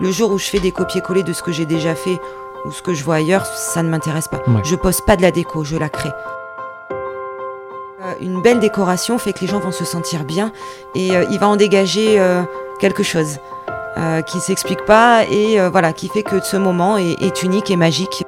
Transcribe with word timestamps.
Le 0.00 0.10
jour 0.10 0.30
où 0.30 0.38
je 0.38 0.46
fais 0.46 0.58
des 0.58 0.72
copier-coller 0.72 1.22
de 1.22 1.32
ce 1.32 1.42
que 1.42 1.52
j'ai 1.52 1.66
déjà 1.66 1.94
fait 1.94 2.20
ou 2.64 2.72
ce 2.72 2.82
que 2.82 2.94
je 2.94 3.04
vois 3.04 3.16
ailleurs, 3.16 3.46
ça 3.46 3.82
ne 3.82 3.88
m'intéresse 3.88 4.28
pas. 4.28 4.42
Je 4.64 4.76
pose 4.76 5.00
pas 5.00 5.16
de 5.16 5.22
la 5.22 5.30
déco, 5.30 5.64
je 5.64 5.76
la 5.76 5.88
crée. 5.88 6.12
Euh, 8.02 8.14
une 8.20 8.42
belle 8.42 8.60
décoration 8.60 9.18
fait 9.18 9.32
que 9.32 9.40
les 9.40 9.46
gens 9.46 9.60
vont 9.60 9.72
se 9.72 9.84
sentir 9.84 10.24
bien 10.24 10.52
et 10.94 11.08
il 11.08 11.38
va 11.38 11.48
en 11.48 11.56
dégager 11.56 12.20
quelque 12.78 13.02
chose 13.02 13.38
qui 14.26 14.40
s'explique 14.40 14.84
pas 14.84 15.24
et 15.30 15.58
voilà 15.70 15.92
qui 15.92 16.08
fait 16.08 16.22
que 16.22 16.40
ce 16.40 16.56
moment 16.56 16.98
est 16.98 17.42
unique 17.42 17.70
et 17.70 17.76
magique 17.76 18.24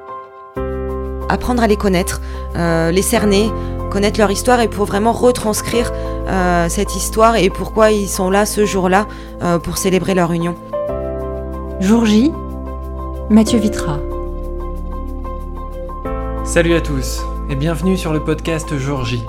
apprendre 1.29 1.63
à 1.63 1.67
les 1.67 1.77
connaître, 1.77 2.19
euh, 2.57 2.91
les 2.91 3.03
cerner, 3.03 3.49
connaître 3.89 4.19
leur 4.19 4.31
histoire 4.31 4.59
et 4.59 4.67
pour 4.67 4.85
vraiment 4.85 5.13
retranscrire 5.13 5.91
euh, 6.27 6.67
cette 6.67 6.95
histoire 6.95 7.37
et 7.37 7.49
pourquoi 7.49 7.91
ils 7.91 8.09
sont 8.09 8.29
là 8.29 8.45
ce 8.45 8.65
jour-là 8.65 9.07
euh, 9.41 9.59
pour 9.59 9.77
célébrer 9.77 10.15
leur 10.15 10.31
union. 10.31 10.55
Jour 11.79 12.05
J, 12.05 12.31
Mathieu 13.29 13.59
Vitra. 13.59 13.99
Salut 16.43 16.73
à 16.73 16.81
tous 16.81 17.21
et 17.49 17.55
bienvenue 17.55 17.97
sur 17.97 18.13
le 18.13 18.19
podcast 18.19 18.77
Jour 18.77 19.05
J. 19.05 19.23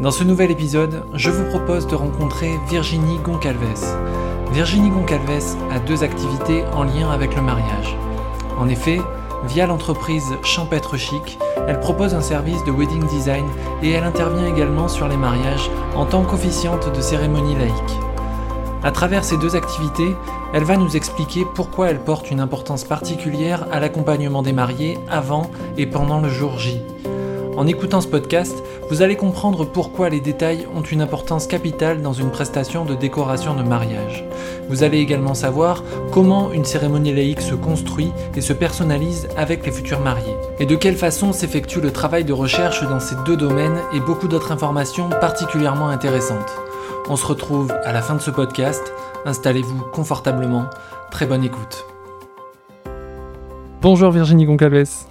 Dans 0.00 0.10
ce 0.10 0.24
nouvel 0.24 0.50
épisode, 0.50 1.04
je 1.14 1.30
vous 1.30 1.44
propose 1.50 1.86
de 1.86 1.94
rencontrer 1.94 2.50
Virginie 2.68 3.18
Goncalves. 3.18 3.84
Virginie 4.52 4.90
Goncalves 4.90 5.56
a 5.70 5.78
deux 5.80 6.02
activités 6.02 6.64
en 6.72 6.84
lien 6.84 7.10
avec 7.10 7.34
le 7.36 7.42
mariage. 7.42 7.96
En 8.58 8.68
effet, 8.68 9.00
Via 9.44 9.66
l'entreprise 9.66 10.36
Champêtre 10.44 10.96
Chic, 10.96 11.38
elle 11.66 11.80
propose 11.80 12.14
un 12.14 12.20
service 12.20 12.62
de 12.64 12.70
wedding 12.70 13.04
design 13.08 13.44
et 13.82 13.90
elle 13.90 14.04
intervient 14.04 14.46
également 14.46 14.86
sur 14.86 15.08
les 15.08 15.16
mariages 15.16 15.68
en 15.96 16.06
tant 16.06 16.22
qu'officiante 16.22 16.94
de 16.94 17.00
cérémonie 17.00 17.56
laïque. 17.56 18.01
À 18.84 18.90
travers 18.90 19.22
ces 19.22 19.36
deux 19.36 19.54
activités, 19.54 20.16
elle 20.52 20.64
va 20.64 20.76
nous 20.76 20.96
expliquer 20.96 21.46
pourquoi 21.54 21.90
elle 21.90 22.00
porte 22.00 22.30
une 22.32 22.40
importance 22.40 22.82
particulière 22.82 23.66
à 23.70 23.78
l'accompagnement 23.78 24.42
des 24.42 24.52
mariés 24.52 24.98
avant 25.08 25.50
et 25.76 25.86
pendant 25.86 26.20
le 26.20 26.28
jour 26.28 26.58
J. 26.58 26.80
En 27.56 27.66
écoutant 27.66 28.00
ce 28.00 28.08
podcast, 28.08 28.62
vous 28.90 29.02
allez 29.02 29.14
comprendre 29.14 29.64
pourquoi 29.64 30.08
les 30.08 30.20
détails 30.20 30.66
ont 30.74 30.82
une 30.82 31.00
importance 31.00 31.46
capitale 31.46 32.02
dans 32.02 32.12
une 32.12 32.30
prestation 32.30 32.84
de 32.84 32.94
décoration 32.94 33.54
de 33.54 33.62
mariage. 33.62 34.24
Vous 34.68 34.82
allez 34.82 34.98
également 34.98 35.34
savoir 35.34 35.84
comment 36.10 36.50
une 36.50 36.64
cérémonie 36.64 37.14
laïque 37.14 37.40
se 37.42 37.54
construit 37.54 38.10
et 38.34 38.40
se 38.40 38.52
personnalise 38.52 39.28
avec 39.36 39.64
les 39.64 39.72
futurs 39.72 40.00
mariés, 40.00 40.36
et 40.58 40.66
de 40.66 40.76
quelle 40.76 40.96
façon 40.96 41.32
s'effectue 41.32 41.80
le 41.80 41.92
travail 41.92 42.24
de 42.24 42.32
recherche 42.32 42.82
dans 42.88 43.00
ces 43.00 43.16
deux 43.26 43.36
domaines 43.36 43.78
et 43.94 44.00
beaucoup 44.00 44.28
d'autres 44.28 44.50
informations 44.50 45.08
particulièrement 45.20 45.88
intéressantes. 45.88 46.52
On 47.08 47.16
se 47.16 47.26
retrouve 47.26 47.72
à 47.84 47.92
la 47.92 48.00
fin 48.00 48.14
de 48.14 48.20
ce 48.20 48.30
podcast, 48.30 48.92
installez-vous 49.24 49.84
confortablement, 49.92 50.66
très 51.10 51.26
bonne 51.26 51.42
écoute. 51.42 51.84
Bonjour 53.80 54.12
Virginie 54.12 54.46
Goncalves. 54.46 55.06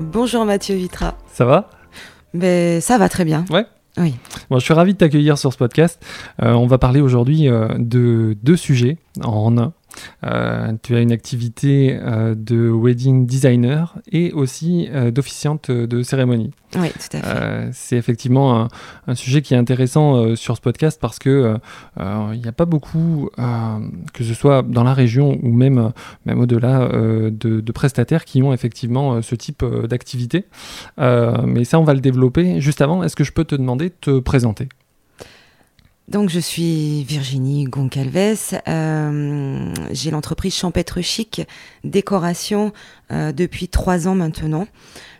Bonjour 0.00 0.44
Mathieu 0.44 0.74
Vitra. 0.74 1.14
Ça 1.32 1.44
va? 1.44 1.70
Mais 2.34 2.80
ça 2.80 2.98
va 2.98 3.08
très 3.08 3.24
bien. 3.24 3.44
Ouais. 3.50 3.66
Oui. 3.98 4.16
Bon, 4.50 4.58
je 4.58 4.64
suis 4.64 4.74
ravi 4.74 4.94
de 4.94 4.98
t'accueillir 4.98 5.38
sur 5.38 5.52
ce 5.52 5.58
podcast. 5.58 6.04
Euh, 6.42 6.52
on 6.52 6.66
va 6.66 6.78
parler 6.78 7.00
aujourd'hui 7.00 7.48
euh, 7.48 7.68
de 7.78 8.36
deux 8.42 8.56
sujets 8.56 8.98
en 9.22 9.56
un. 9.58 9.72
Euh, 10.24 10.72
tu 10.82 10.94
as 10.94 11.00
une 11.00 11.12
activité 11.12 11.98
euh, 12.00 12.34
de 12.36 12.70
wedding 12.70 13.26
designer 13.26 13.96
et 14.10 14.32
aussi 14.32 14.88
euh, 14.92 15.10
d'officiante 15.10 15.70
de 15.70 16.02
cérémonie. 16.02 16.50
Oui, 16.76 16.90
tout 16.90 17.16
à 17.16 17.20
fait. 17.20 17.70
c'est 17.72 17.96
effectivement 17.96 18.68
un, 19.06 19.14
sujet 19.14 19.40
qui 19.40 19.54
est 19.54 19.56
intéressant 19.56 20.36
sur 20.36 20.56
ce 20.56 20.60
podcast 20.60 20.98
parce 21.00 21.18
que 21.18 21.56
il 21.98 22.40
n'y 22.40 22.46
a 22.48 22.52
pas 22.52 22.66
beaucoup, 22.66 23.30
que 24.12 24.22
ce 24.22 24.34
soit 24.34 24.62
dans 24.62 24.84
la 24.84 24.92
région 24.92 25.38
ou 25.42 25.50
même, 25.50 25.92
même 26.26 26.40
au-delà, 26.40 26.88
de, 26.88 27.30
de, 27.30 27.72
prestataires 27.72 28.26
qui 28.26 28.42
ont 28.42 28.52
effectivement 28.52 29.22
ce 29.22 29.34
type 29.34 29.64
d'activité. 29.88 30.44
mais 30.98 31.64
ça, 31.64 31.80
on 31.80 31.84
va 31.84 31.94
le 31.94 32.00
développer. 32.00 32.60
Juste 32.60 32.82
avant, 32.82 33.02
est-ce 33.02 33.16
que 33.16 33.24
je 33.24 33.32
peux 33.32 33.44
te 33.44 33.54
demander 33.54 33.88
de 33.88 33.94
te 33.98 34.18
présenter? 34.18 34.68
Donc 36.08 36.30
je 36.30 36.40
suis 36.40 37.04
Virginie 37.04 37.64
Goncalves, 37.64 38.58
euh, 38.66 39.74
j'ai 39.92 40.10
l'entreprise 40.10 40.54
Champêtre 40.54 41.02
Chic 41.02 41.42
Décoration 41.84 42.72
euh, 43.12 43.30
depuis 43.32 43.68
trois 43.68 44.08
ans 44.08 44.14
maintenant. 44.14 44.66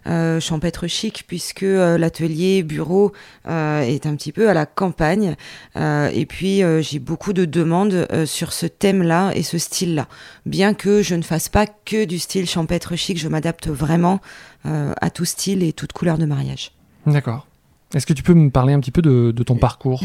Euh, 0.06 0.40
Champêtre 0.40 0.86
Chic 0.86 1.24
puisque 1.26 1.60
l'atelier 1.60 2.62
bureau 2.62 3.12
est 3.44 4.06
un 4.06 4.16
petit 4.16 4.32
peu 4.32 4.48
à 4.48 4.54
la 4.54 4.64
campagne 4.64 5.36
et 5.76 6.26
puis 6.26 6.62
j'ai 6.80 6.98
beaucoup 6.98 7.34
de 7.34 7.44
demandes 7.44 8.08
sur 8.24 8.54
ce 8.54 8.64
thème-là 8.64 9.32
et 9.34 9.42
ce 9.42 9.58
style-là. 9.58 10.08
Bien 10.46 10.72
que 10.72 11.02
je 11.02 11.14
ne 11.14 11.22
fasse 11.22 11.50
pas 11.50 11.66
que 11.66 12.06
du 12.06 12.18
style 12.18 12.48
Champêtre 12.48 12.96
Chic, 12.96 13.18
je 13.18 13.28
m'adapte 13.28 13.68
vraiment 13.68 14.20
à 14.64 15.10
tout 15.10 15.26
style 15.26 15.62
et 15.62 15.74
toute 15.74 15.92
couleur 15.92 16.16
de 16.16 16.24
mariage. 16.24 16.72
D'accord. 17.06 17.46
Est-ce 17.94 18.04
que 18.04 18.12
tu 18.12 18.22
peux 18.22 18.34
me 18.34 18.50
parler 18.50 18.74
un 18.74 18.80
petit 18.80 18.90
peu 18.90 19.00
de, 19.00 19.32
ton 19.42 19.56
parcours 19.56 20.02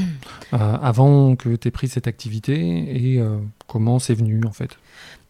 euh, 0.53 0.57
avant 0.81 1.35
que 1.35 1.55
tu 1.55 1.67
aies 1.67 1.71
pris 1.71 1.89
cette 1.89 2.07
activité 2.07 2.55
et 2.55 3.19
euh, 3.19 3.37
comment 3.67 3.99
c'est 3.99 4.13
venu 4.13 4.41
en 4.45 4.53
fait? 4.53 4.77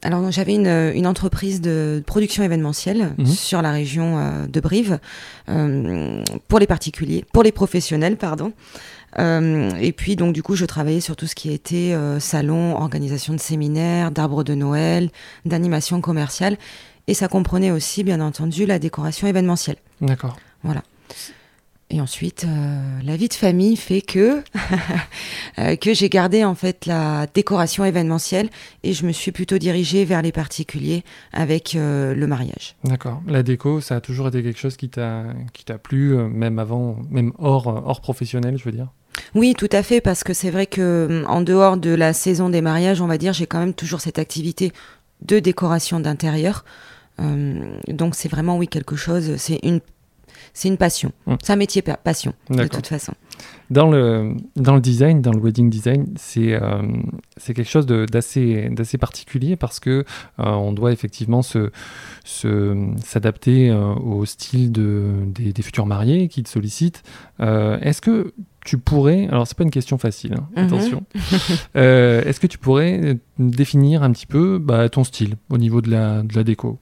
Alors 0.04 0.30
j'avais 0.32 0.54
une, 0.54 1.08
entreprise 1.08 1.62
de 1.62 2.04
production 2.06 2.44
événementielle 2.44 3.16
mhm. 3.18 3.26
sur 3.26 3.62
la 3.62 3.72
région 3.72 4.20
euh, 4.20 4.46
de 4.46 4.60
Brive 4.60 5.00
pour 6.48 6.60
les 6.60 6.68
particuliers, 6.68 7.26
pour 7.34 7.42
les 7.42 7.52
professionnels 7.52 8.18
pardon. 8.18 8.54
et 9.18 9.94
puis 9.96 10.16
donc 10.16 10.34
du 10.34 10.44
coup 10.44 10.56
je 10.56 10.66
travaillais 10.66 11.02
sur 11.02 11.16
tout 11.16 11.26
ce 11.26 11.34
qui 11.34 11.52
était 11.52 11.98
salon, 12.20 12.76
organisation 12.76 13.34
de 13.34 13.40
séminaires, 13.40 14.12
d'arbres 14.12 14.44
de 14.44 14.54
Noël, 14.54 15.10
d'animation 15.46 16.02
commerciale 16.02 16.58
et 17.08 17.16
ça 17.16 17.28
comprenait 17.28 17.72
aussi 17.72 18.04
bien 18.04 18.22
entendu 18.22 18.66
la 18.66 18.78
décoration 18.78 19.28
événementielle. 19.28 19.78
D'accord. 20.02 20.38
Voilà. 20.64 20.84
Et 21.94 22.02
ensuite, 22.02 22.46
euh, 22.46 23.00
la 23.04 23.16
vie 23.16 23.28
de 23.28 23.36
famille 23.36 23.76
fait 23.76 24.02
que 24.02 24.42
euh, 25.60 25.76
que 25.76 25.94
j'ai 25.94 26.10
gardé 26.10 26.44
en 26.44 26.56
fait 26.56 26.88
la 26.88 27.28
décoration 27.32 27.86
événementielle 27.86 28.50
et 28.82 28.94
je 28.94 29.06
me 29.06 29.12
suis 29.12 29.32
plutôt 29.32 29.60
dirigée 29.60 30.04
vers 30.04 30.24
les 30.24 30.32
particuliers 30.32 31.04
avec 31.34 31.76
euh, 31.76 32.16
le 32.16 32.26
mariage. 32.26 32.76
D'accord. 32.84 33.22
La 33.28 33.44
déco, 33.44 33.80
ça 33.80 33.98
a 33.98 34.02
toujours 34.02 34.30
été 34.30 34.42
quelque 34.42 34.60
chose 34.60 34.76
qui 34.76 34.90
t'a 34.90 35.26
qui 35.54 35.66
t'a 35.66 35.78
plu, 35.78 36.16
même 36.16 36.58
avant, 36.58 36.98
même 37.12 37.32
hors 37.38 37.68
hors 37.68 38.02
professionnel, 38.02 38.58
je 38.58 38.64
veux 38.64 38.72
dire? 38.72 38.88
Oui, 39.36 39.54
tout 39.56 39.70
à 39.72 39.84
fait, 39.84 40.02
parce 40.02 40.24
que 40.24 40.34
c'est 40.34 40.50
vrai 40.50 40.66
que 40.66 41.24
en 41.28 41.42
dehors 41.42 41.78
de 41.78 41.92
la 41.92 42.14
saison 42.14 42.50
des 42.50 42.62
mariages, 42.62 43.02
on 43.02 43.08
va 43.08 43.20
dire, 43.20 43.34
j'ai 43.34 43.46
quand 43.46 43.60
même 43.60 43.76
toujours 43.76 44.02
cette 44.02 44.18
activité 44.18 44.72
de 45.22 45.38
décoration 45.38 46.00
d'intérieur. 46.00 46.66
donc 47.20 48.16
c'est 48.16 48.30
vraiment 48.30 48.58
oui 48.58 48.68
quelque 48.68 48.96
chose, 48.96 49.36
c'est 49.38 49.60
une 49.62 49.80
c'est 50.54 50.68
une 50.68 50.78
passion. 50.78 51.12
Hum. 51.26 51.38
C'est 51.42 51.54
un 51.54 51.58
métier 51.58 51.82
passion, 51.82 52.34
de 52.50 52.66
toute 52.68 52.88
façon. 52.88 53.14
Dans 53.70 53.90
le, 53.90 54.36
dans 54.56 54.76
le 54.76 54.82
design, 54.82 55.22
dans 55.22 55.32
le 55.32 55.40
wedding 55.40 55.70
design, 55.70 56.14
c'est 56.16 56.54
euh, 56.54 56.82
quelque 57.44 57.64
chose 57.64 57.88
d'assez 57.88 58.98
particulier 59.00 59.56
parce 59.56 59.80
que 59.80 59.90
euh, 59.90 60.04
on 60.38 60.74
doit 60.74 60.92
effectivement 60.92 61.42
se 61.42 61.72
s'adapter 62.24 63.72
euh, 63.72 63.96
au 63.96 64.26
style 64.26 64.72
de, 64.72 65.12
des, 65.26 65.62
futurs 65.64 65.88
mariés 65.88 66.28
qui 66.28 66.44
te 66.44 66.50
sollicitent. 66.50 67.02
Est-ce 67.40 68.02
que 68.02 68.34
tu 68.64 68.78
pourrais, 68.78 69.28
alors 69.28 69.48
c'est 69.48 69.58
pas 69.58 69.64
une 69.64 69.72
question 69.72 69.98
facile, 69.98 70.36
hein, 70.36 70.48
mhm. 70.56 70.66
attention, 70.66 71.04
est-ce 71.76 72.40
que 72.40 72.48
tu 72.48 72.58
pourrais 72.60 73.18
définir 73.40 74.04
un 74.04 74.12
petit 74.12 74.28
peu 74.28 74.60
bah, 74.60 74.88
ton 74.90 75.04
style 75.04 75.36
au 75.50 75.58
niveau 75.58 75.82
de 75.82 75.90
la, 75.90 76.22
de 76.22 76.36
la 76.36 76.44
déco? 76.44 76.80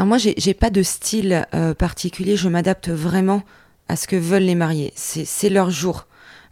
Alors 0.00 0.08
moi, 0.08 0.16
j'ai 0.16 0.54
pas 0.54 0.70
de 0.70 0.82
style 0.82 1.46
euh, 1.54 1.74
particulier, 1.74 2.34
je 2.34 2.48
m'adapte 2.48 2.88
vraiment 2.88 3.42
à 3.86 3.96
ce 3.96 4.06
que 4.08 4.16
veulent 4.16 4.44
les 4.44 4.54
mariés. 4.54 4.94
C'est 4.96 5.50
leur 5.50 5.68
jour. 5.68 6.06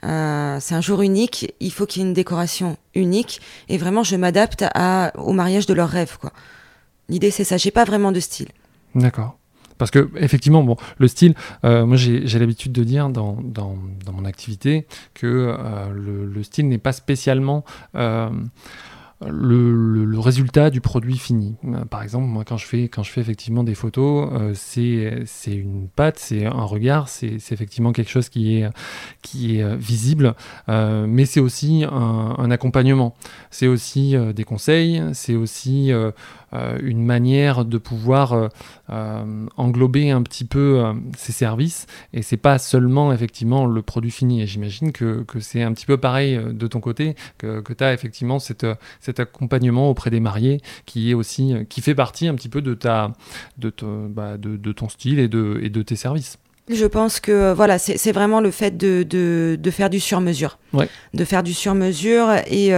Euh, 0.05 0.59
c'est 0.61 0.75
un 0.75 0.83
jour 0.83 1.01
unique, 1.01 1.55
il 1.59 1.73
faut 1.73 1.87
qu'il 1.87 2.03
y 2.03 2.05
ait 2.05 2.09
une 2.09 2.13
décoration 2.13 2.77
unique, 2.95 3.41
et 3.71 3.79
vraiment, 3.79 4.03
je 4.03 4.17
m'adapte 4.17 4.67
au 5.15 5.33
mariage 5.33 5.65
de 5.65 5.73
leurs 5.73 5.89
rêves. 5.89 6.19
L'idée, 7.09 7.31
c'est 7.31 7.45
ça. 7.45 7.57
J'ai 7.57 7.71
pas 7.71 7.85
vraiment 7.85 8.13
de 8.13 8.21
style. 8.21 8.49
D'accord. 8.95 9.39
Parce 9.79 9.91
que 9.91 10.11
effectivement, 10.17 10.63
bon, 10.63 10.77
le 10.99 11.09
style, 11.09 11.35
euh, 11.65 11.87
moi 11.87 11.97
j'ai 11.97 12.39
l'habitude 12.39 12.73
de 12.73 12.85
dire 12.85 13.09
dans, 13.09 13.39
mon 14.13 14.27
activité 14.27 14.87
que 15.15 15.57
le, 15.95 16.43
style 16.43 16.69
n'est 16.69 16.77
pas 16.77 16.93
spécialement 16.93 17.65
le, 19.27 20.19
résultat 20.19 20.71
du 20.71 20.81
produit 20.81 21.19
fini. 21.19 21.57
Euh, 21.65 21.85
par 21.85 22.03
exemple, 22.03 22.27
moi, 22.27 22.45
quand 22.45 22.57
je 22.57 22.67
fais, 22.67 22.89
quand 22.89 23.03
je 23.03 23.11
fais 23.11 23.21
effectivement 23.21 23.65
des 23.65 23.75
photos, 23.75 24.31
euh, 24.33 24.53
c'est 24.55 25.55
une 25.55 25.89
patte, 25.89 26.19
c'est 26.19 26.47
un 26.47 26.65
regard, 26.65 27.09
c'est 27.09 27.37
effectivement 27.51 27.93
quelque 27.93 28.11
chose 28.11 28.29
qui 28.29 28.59
est, 28.59 28.69
qui 29.23 29.59
est 29.59 29.63
euh, 29.63 29.77
visible, 29.77 30.35
mais 30.69 31.25
c'est 31.25 31.41
aussi 31.41 31.85
un, 31.91 32.35
un 32.39 32.51
accompagnement. 32.51 33.15
C'est 33.51 33.67
aussi 33.67 34.15
des 34.35 34.45
conseils, 34.45 35.03
c'est 35.13 35.35
aussi 35.35 35.93
une 36.53 37.05
manière 37.05 37.65
de 37.65 37.79
pouvoir 37.79 38.51
englober 38.89 40.11
un 40.11 40.23
petit 40.23 40.45
peu 40.45 40.85
ces 41.17 41.33
services, 41.33 41.87
et 42.13 42.23
c'est 42.23 42.37
pas 42.37 42.59
seulement 42.59 43.13
effectivement 43.13 43.67
le 43.67 43.83
produit 43.83 44.11
fini. 44.11 44.43
Et 44.43 44.47
j'imagine 44.47 44.93
que, 44.93 45.23
que 45.23 45.41
c'est 45.41 45.63
un 45.63 45.73
petit 45.73 45.87
peu 45.87 45.97
pareil 45.97 46.39
de 46.53 46.67
ton 46.67 46.81
côté, 46.81 47.17
que, 47.39 47.61
que 47.61 47.73
tu 47.73 47.85
as 47.85 47.93
effectivement 47.93 48.39
cette 48.39 48.67
cet 49.09 49.21
accompagnement 49.21 49.89
auprès 49.89 50.11
des 50.11 50.21
mariés 50.21 50.61
qui 50.85 51.11
est 51.11 51.15
aussi 51.15 51.55
qui 51.71 51.81
fait 51.81 51.95
partie 51.95 52.29
un 52.29 52.35
petit 52.35 52.51
peu 52.51 52.61
de 52.61 52.75
ta 52.75 53.13
de, 53.57 53.73
bah, 54.09 54.37
de, 54.37 54.73
ton 54.73 54.89
style 54.89 55.19
et 55.19 55.29
de, 55.29 55.59
et 55.63 55.71
de 55.71 55.83
tes 55.83 55.97
services. 55.97 56.39
Je 56.69 56.85
pense 56.85 57.21
que 57.21 57.55
voilà, 57.55 57.79
c'est 57.79 58.13
vraiment 58.13 58.41
le 58.41 58.51
fait 58.51 58.77
de, 58.77 59.03
de, 59.03 59.71
faire 59.71 59.89
du 59.89 60.01
sur-mesure. 60.01 60.59
Ouais. 60.75 60.89
De 61.15 61.25
faire 61.25 61.43
du 61.43 61.55
sur-mesure 61.55 62.31
et, 62.47 62.75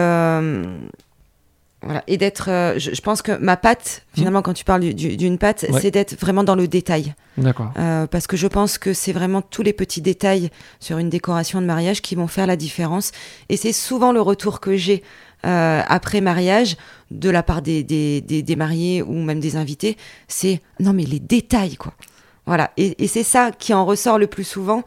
voilà. 1.82 2.02
Et 2.06 2.18
d'être, 2.18 2.50
euh, 2.50 2.78
je, 2.78 3.00
pense 3.00 3.22
que 3.22 3.32
ma 3.38 3.56
patte, 3.56 4.02
mmh. 4.12 4.16
finalement, 4.16 4.42
quand 4.42 4.52
tu 4.52 4.64
parles 4.64 4.92
d'une 4.92 5.38
patte, 5.38 5.64
c'est 5.80 5.90
d'être 5.90 6.18
vraiment 6.20 6.44
dans 6.44 6.54
le 6.54 6.68
détail. 6.68 7.14
D'accord. 7.38 7.72
Euh, 7.78 8.06
parce 8.06 8.26
que 8.26 8.36
je 8.36 8.46
pense 8.46 8.76
que 8.76 8.92
c'est 8.92 9.12
vraiment 9.12 9.40
tous 9.40 9.62
les 9.62 9.72
petits 9.72 10.02
détails 10.02 10.50
sur 10.78 10.98
une 10.98 11.08
décoration 11.08 11.60
de 11.60 11.66
mariage 11.66 12.02
qui 12.02 12.16
vont 12.16 12.26
faire 12.26 12.46
la 12.46 12.56
différence. 12.56 13.12
Et 13.48 13.56
c'est 13.56 13.72
souvent 13.72 14.12
le 14.12 14.20
retour 14.20 14.60
que 14.60 14.76
j'ai 14.76 15.02
euh, 15.46 15.81
après 15.88 16.20
mariage 16.20 16.76
de 17.10 17.31
la 17.31 17.42
part 17.42 17.62
des, 17.62 17.82
des, 17.82 18.56
mariés 18.56 19.02
ou 19.02 19.14
même 19.14 19.40
des 19.40 19.56
invités. 19.56 19.96
C'est 20.28 20.60
non, 20.81 20.92
mais 20.92 21.04
les 21.04 21.19
détails, 21.19 21.76
quoi. 21.76 21.94
Voilà. 22.46 22.70
Et, 22.76 23.06
c'est 23.06 23.22
ça 23.22 23.50
qui 23.50 23.72
en 23.72 23.87
ressort 23.87 24.19
le 24.19 24.26
plus 24.26 24.44
souvent. 24.44 24.82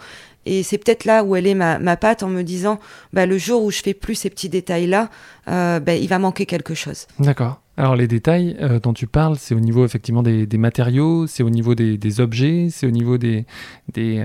Et 0.45 0.61
c'est 0.61 0.77
peut-être 0.77 1.05
là 1.05 1.23
où 1.23 1.35
elle 1.35 1.47
est 1.47 1.55
ma, 1.55 1.97
patte 1.97 2.21
en 2.21 2.27
me 2.27 2.43
disant, 2.43 2.79
bah, 3.13 3.25
le 3.25 3.37
jour 3.37 3.63
où 3.63 3.71
je 3.71 3.81
fais 3.81 3.93
plus 3.93 4.15
ces 4.15 4.29
petits 4.29 4.49
détails-là, 4.49 5.09
euh, 5.47 5.79
bah, 5.79 5.95
il 5.95 6.07
va 6.07 6.19
manquer 6.19 6.45
quelque 6.45 6.75
chose. 6.75 7.07
D'accord. 7.19 7.59
Alors 7.75 7.95
les 7.95 8.07
détails 8.07 8.55
euh, 8.61 8.79
dont 8.79 8.93
tu 8.93 9.07
parles, 9.07 9.37
c'est 9.39 9.55
au 9.55 9.59
niveau 9.59 9.83
effectivement 9.83 10.21
des, 10.21 10.45
matériaux, 10.57 11.25
c'est 11.25 11.41
au 11.41 11.49
niveau 11.49 11.73
des, 11.73 12.19
objets, 12.19 12.67
c'est 12.69 12.85
au 12.85 12.91
niveau 12.91 13.17
des, 13.17 13.45
des, 13.93 14.23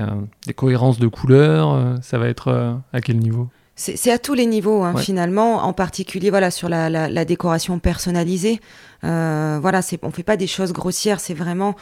cohérences 0.54 0.98
de 0.98 1.08
couleurs, 1.08 1.96
ça 2.02 2.18
va 2.18 2.28
être 2.28 2.76
à 2.92 3.00
quel 3.00 3.18
niveau? 3.18 3.48
C'est 3.80 4.10
à 4.10 4.18
tous 4.18 4.34
les 4.34 4.46
niveaux 4.46 4.82
hein, 4.82 4.96
finalement, 4.96 5.64
en 5.64 5.72
particulier 5.72 6.30
voilà 6.30 6.50
sur 6.50 6.68
la, 6.68 6.90
la, 6.90 7.08
la 7.08 7.24
décoration 7.24 7.78
personnalisée. 7.78 8.60
voilà, 9.02 9.82
c'est 9.82 10.02
on 10.04 10.10
fait 10.10 10.24
pas 10.24 10.36
des 10.36 10.48
choses 10.48 10.72
grossières, 10.72 11.20
c'est 11.20 11.34
vraiment 11.34 11.76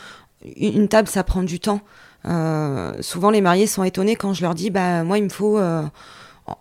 une 0.57 0.89
table, 0.89 1.09
ça 1.09 1.25
prend 1.25 1.43
du 1.43 1.61
temps. 1.61 1.81
Euh, 2.27 2.95
souvent, 3.01 3.31
les 3.31 3.41
mariés 3.41 3.67
sont 3.67 3.85
étonnés 3.85 4.17
quand 4.17 4.33
je 4.35 4.43
leur 4.43 4.55
dis, 4.55 4.71
bah 4.71 5.05
moi, 5.05 5.19
il 5.19 5.25
me 5.25 5.29
faut, 5.29 5.59
euh, 5.59 5.83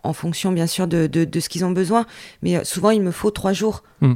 en, 0.02 0.12
fonction 0.12 0.52
bien 0.52 0.66
sûr 0.66 0.86
de, 0.86 1.06
de, 1.06 1.40
ce 1.40 1.48
qu'ils 1.48 1.64
ont 1.64 1.70
besoin, 1.70 2.06
mais 2.42 2.56
euh, 2.56 2.64
souvent, 2.64 2.90
il 2.90 3.02
me 3.02 3.10
faut 3.10 3.30
trois 3.30 3.52
jours. 3.52 3.82
Hmm. 4.00 4.14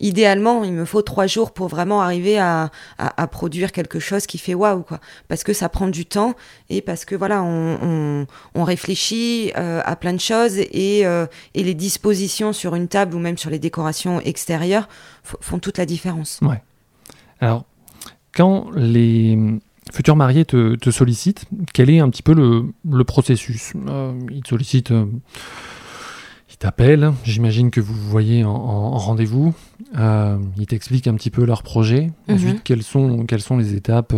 Idéalement, 0.00 0.64
il 0.64 0.72
me 0.72 0.84
faut 0.84 1.02
trois 1.02 1.26
jours 1.26 1.52
pour 1.52 1.68
vraiment 1.68 2.02
arriver 2.02 2.38
à, 2.38 2.70
produire 3.30 3.72
quelque 3.72 4.00
chose 4.00 4.26
qui 4.26 4.38
fait 4.38 4.54
waouh. 4.54 4.84
Parce 5.28 5.44
que 5.44 5.52
ça 5.52 5.68
prend 5.68 5.88
du 5.88 6.04
temps 6.04 6.34
et 6.68 6.82
parce 6.82 7.04
que 7.04 7.14
voilà, 7.14 7.42
on, 7.42 8.26
réfléchit 8.54 9.52
à 9.54 9.96
plein 9.96 10.12
de 10.12 10.20
choses 10.20 10.58
et, 10.58 11.00
et 11.00 11.62
les 11.62 11.74
dispositions 11.74 12.52
sur 12.52 12.74
une 12.74 12.88
table 12.88 13.14
ou 13.14 13.18
même 13.18 13.38
sur 13.38 13.50
les 13.50 13.58
décorations 13.58 14.20
extérieures 14.20 14.88
font 15.22 15.58
toute 15.58 15.78
la 15.78 15.86
différence. 15.86 16.40
Ouais. 16.42 16.60
Alors, 17.40 17.64
quand 18.32 18.70
les 18.74 19.38
futur 19.92 20.16
marié 20.16 20.44
te, 20.44 20.76
te, 20.76 20.90
sollicite, 20.90 21.44
quel 21.72 21.90
est 21.90 22.00
un 22.00 22.08
petit 22.10 22.22
peu 22.22 22.34
le, 22.34 23.04
processus? 23.04 23.72
Euh, 23.86 24.18
Il 24.30 24.42
te 24.42 24.48
sollicite, 24.48 24.92
euh, 26.54 26.56
il 26.56 26.58
t'appelle, 26.58 27.12
j'imagine 27.24 27.70
que 27.70 27.80
vous 27.80 27.94
voyez 27.94 28.44
en, 28.44 28.96
rendez-vous, 28.96 29.54
euh, 29.98 30.38
il 30.56 30.66
t'explique 30.66 31.06
un 31.06 31.14
petit 31.14 31.30
peu 31.30 31.44
leur 31.44 31.62
projet. 31.62 32.12
Mhm. 32.28 32.34
Ensuite, 32.34 32.62
quelles 32.62 32.82
sont, 32.82 33.26
quelles 33.26 33.42
sont 33.42 33.56
les 33.56 33.74
étapes 33.74 34.14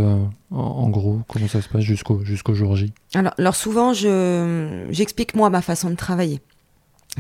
en, 0.50 0.88
gros? 0.88 1.20
Comment 1.28 1.48
ça 1.48 1.62
se 1.62 1.68
passe 1.68 1.82
jusqu'au 1.82 2.24
jusqu'au 2.24 2.54
jour 2.54 2.76
J? 2.76 2.92
Alors, 3.14 3.32
alors, 3.38 3.56
souvent, 3.56 3.92
j'explique 3.92 5.34
moi 5.34 5.50
ma 5.50 5.62
façon 5.62 5.90
de 5.90 5.96
travailler 5.96 6.40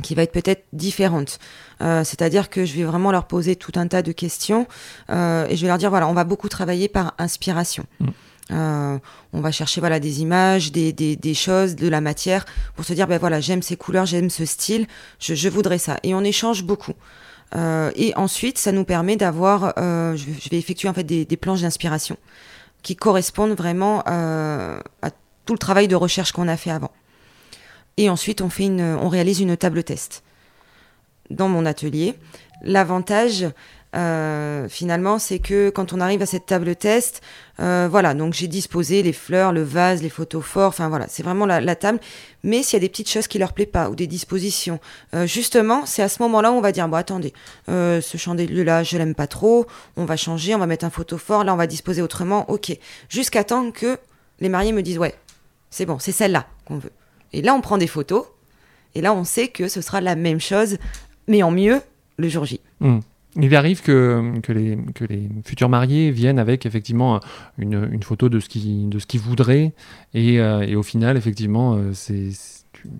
qui 0.02 0.14
va 0.14 0.22
être 0.22 0.32
peut-être 0.32 0.64
différente. 0.74 1.38
C'est-à-dire 1.80 2.50
que 2.50 2.66
je 2.66 2.76
vais 2.76 2.84
vraiment 2.84 3.10
leur 3.10 3.26
poser 3.26 3.56
tout 3.56 3.72
un 3.76 3.86
tas 3.86 4.02
de 4.02 4.12
questions 4.12 4.66
et 5.08 5.56
je 5.56 5.60
vais 5.60 5.68
leur 5.68 5.78
dire, 5.78 5.90
voilà, 5.90 6.06
on 6.06 6.12
va 6.12 6.24
beaucoup 6.24 6.50
travailler 6.50 6.88
par 6.88 7.14
inspiration. 7.18 7.86
Mm. 8.00 8.08
Euh, 8.52 8.98
on 9.32 9.40
va 9.40 9.50
chercher 9.50 9.80
voilà 9.80 9.98
des 9.98 10.20
images, 10.22 10.70
des, 10.70 10.92
des, 10.92 11.34
choses, 11.34 11.74
de 11.74 11.88
la 11.88 12.00
matière 12.00 12.44
pour 12.76 12.84
se 12.84 12.92
dire 12.92 13.08
ben 13.08 13.18
voilà 13.18 13.40
j'aime 13.40 13.62
ces 13.62 13.76
couleurs, 13.76 14.06
j'aime 14.06 14.30
ce 14.30 14.44
style, 14.44 14.86
je, 15.18 15.48
voudrais 15.48 15.78
ça. 15.78 15.98
Et 16.02 16.14
on 16.14 16.22
échange 16.22 16.62
beaucoup. 16.62 16.94
Euh, 17.54 17.90
et 17.96 18.14
ensuite 18.16 18.58
ça 18.58 18.72
nous 18.72 18.84
permet 18.84 19.16
d'avoir, 19.16 19.74
euh, 19.78 20.16
je, 20.16 20.48
vais 20.48 20.58
effectuer 20.58 20.88
en 20.88 20.94
fait 20.94 21.04
des, 21.04 21.36
planches 21.36 21.62
d'inspiration 21.62 22.16
qui 22.82 22.94
correspondent 22.94 23.56
vraiment 23.56 24.00
à 24.06 25.10
tout 25.44 25.52
le 25.52 25.58
travail 25.58 25.88
de 25.88 25.96
recherche 25.96 26.32
qu'on 26.32 26.48
a 26.48 26.56
fait 26.56 26.70
avant. 26.70 26.92
Et 27.96 28.08
ensuite 28.10 28.42
on 28.42 28.50
fait 28.50 28.64
une, 28.64 28.82
on 28.82 29.08
réalise 29.08 29.40
une 29.40 29.56
table 29.56 29.82
test 29.82 30.22
dans 31.30 31.48
mon 31.48 31.66
atelier. 31.66 32.14
L'avantage, 32.62 33.46
euh, 33.96 34.68
finalement, 34.68 35.18
c'est 35.18 35.38
que 35.38 35.70
quand 35.70 35.92
on 35.92 36.00
arrive 36.00 36.20
à 36.20 36.26
cette 36.26 36.46
table 36.46 36.76
test, 36.76 37.22
euh, 37.60 37.88
voilà, 37.90 38.12
donc 38.12 38.34
j'ai 38.34 38.46
disposé 38.46 39.02
les 39.02 39.14
fleurs, 39.14 39.52
le 39.52 39.62
vase, 39.62 40.02
les 40.02 40.10
photos 40.10 40.44
forts, 40.44 40.68
enfin 40.68 40.88
voilà, 40.88 41.06
c'est 41.08 41.22
vraiment 41.22 41.46
la, 41.46 41.76
table. 41.76 41.98
Mais 42.42 42.62
s'il 42.62 42.74
y 42.74 42.76
a 42.76 42.80
des 42.80 42.90
petites 42.90 43.08
choses 43.08 43.26
qui 43.26 43.38
leur 43.38 43.54
plaisent 43.54 43.68
pas 43.72 43.88
ou 43.88 43.94
des 43.94 44.06
dispositions, 44.06 44.80
euh, 45.14 45.26
justement, 45.26 45.86
c'est 45.86 46.02
à 46.02 46.08
ce 46.08 46.20
moment-là 46.22 46.52
où 46.52 46.56
on 46.56 46.60
va 46.60 46.72
dire 46.72 46.88
bon 46.88 46.96
attendez, 46.96 47.32
ce 47.68 48.16
chandelier-là, 48.16 48.82
je 48.82 48.98
l'aime 48.98 49.14
pas 49.14 49.26
trop, 49.26 49.66
on 49.96 50.04
va 50.04 50.16
changer, 50.16 50.54
on 50.54 50.58
va 50.58 50.66
mettre 50.66 50.84
un 50.84 50.90
photo 50.90 51.16
fort, 51.16 51.44
là 51.44 51.54
on 51.54 51.56
va 51.56 51.66
disposer 51.66 52.02
autrement, 52.02 52.50
ok, 52.50 52.76
jusqu'à 53.08 53.44
temps 53.44 53.70
que 53.70 53.98
les 54.40 54.50
mariés 54.50 54.72
me 54.72 54.82
disent 54.82 54.98
ouais, 54.98 55.14
c'est 55.70 55.86
bon, 55.86 55.98
c'est 55.98 56.12
celle-là 56.12 56.46
qu'on 56.66 56.78
veut. 56.78 56.92
Et 57.32 57.40
là 57.40 57.54
on 57.54 57.62
prend 57.62 57.78
des 57.78 57.86
photos, 57.86 58.26
et 58.94 59.00
là 59.00 59.14
on 59.14 59.24
sait 59.24 59.48
que 59.48 59.68
ce 59.68 59.80
sera 59.80 60.02
la 60.02 60.16
même 60.16 60.40
chose, 60.40 60.76
mais 61.28 61.42
en 61.42 61.50
mieux 61.50 61.80
le 62.18 62.28
jour 62.28 62.44
J. 62.44 62.60
Hmm. 62.80 63.00
Il 63.38 63.54
arrive 63.54 63.82
que, 63.82 64.40
que, 64.40 64.52
les, 64.52 64.78
futurs 65.44 65.68
mariés 65.68 66.10
viennent 66.10 66.38
avec 66.38 66.64
effectivement 66.64 67.20
une, 67.58 67.88
une 67.92 68.02
photo 68.02 68.28
de 68.28 68.40
ce 68.40 68.48
qu'ils 68.48 68.88
qu 69.06 69.18
voudraient 69.18 69.74
et, 70.14 70.40
euh, 70.40 70.60
et, 70.60 70.74
au 70.74 70.82
final 70.82 71.16
effectivement 71.16 71.74
euh, 71.74 71.90
c'est 71.92 72.30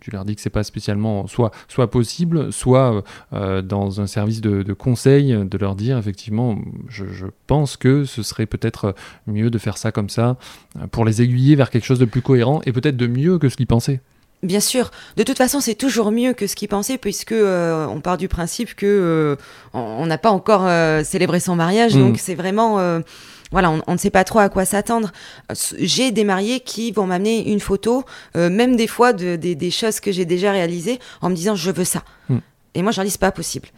tu, 0.00 0.10
leur 0.10 0.24
dis 0.24 0.34
que 0.34 0.40
c'est 0.40 0.50
pas 0.50 0.64
spécialement 0.64 1.26
soit, 1.26 1.50
soit 1.68 1.90
possible, 1.90 2.50
soit 2.50 3.04
euh, 3.34 3.60
dans 3.60 4.00
un 4.00 4.06
service 4.06 4.40
de, 4.40 4.62
de, 4.62 4.72
conseil 4.72 5.36
de 5.36 5.58
leur 5.58 5.74
dire 5.74 5.98
effectivement 5.98 6.58
je 6.88 7.26
pense 7.46 7.76
que 7.76 8.04
ce 8.04 8.22
serait 8.22 8.46
peut-être 8.46 8.94
mieux 9.26 9.50
de 9.50 9.58
faire 9.58 9.78
ça 9.78 9.92
comme 9.92 10.08
ça 10.08 10.38
pour 10.90 11.04
les 11.04 11.22
aiguiller 11.22 11.56
vers 11.56 11.70
quelque 11.70 11.84
chose 11.84 11.98
de 11.98 12.06
plus 12.06 12.22
cohérent 12.22 12.60
et 12.64 12.72
peut-être 12.72 12.96
de 12.96 13.06
mieux 13.06 13.38
que 13.38 13.48
ce 13.48 13.56
qu'ils 13.56 13.66
pensaient. 13.66 14.00
Bien 14.42 14.60
sûr. 14.60 14.90
De 15.16 15.22
toute 15.22 15.38
façon, 15.38 15.60
c'est 15.60 15.74
toujours 15.74 16.12
mieux 16.12 16.32
que 16.32 16.46
ce 16.46 16.54
qu'il 16.54 16.68
pensait, 16.68 16.98
puisque 16.98 17.32
euh, 17.32 17.86
on 17.86 18.00
part 18.00 18.18
du 18.18 18.28
principe 18.28 18.74
que 18.74 18.86
euh, 18.86 19.36
on 19.72 20.06
n'a 20.06 20.18
pas 20.18 20.30
encore 20.30 20.66
euh, 20.66 21.02
célébré 21.02 21.40
son 21.40 21.56
mariage, 21.56 21.96
mm. 21.96 22.00
donc 22.00 22.18
c'est 22.18 22.34
vraiment 22.34 22.76
voilà, 23.52 23.70
on, 23.86 23.92
ne 23.92 23.96
sait 23.96 24.10
pas 24.10 24.24
trop 24.24 24.40
à 24.40 24.48
quoi 24.48 24.64
s'attendre. 24.64 25.12
J'ai 25.78 26.10
des 26.10 26.24
mariés 26.24 26.60
qui 26.60 26.90
vont 26.90 27.06
m'amener 27.06 27.48
une 27.50 27.60
photo, 27.60 28.04
même 28.34 28.76
des 28.76 28.88
fois 28.88 29.12
de, 29.12 29.36
des 29.36 29.70
choses 29.70 30.00
que 30.00 30.10
j'ai 30.10 30.24
déjà 30.24 30.50
réalisées, 30.50 30.98
en 31.22 31.30
me 31.30 31.34
disant 31.34 31.54
je 31.54 31.70
veux 31.70 31.84
ça. 31.84 32.02
Mm. 32.28 32.38
Et 32.74 32.82
moi, 32.82 32.92
je 32.92 33.02
c'est 33.06 33.20
pas 33.20 33.32
possible, 33.32 33.68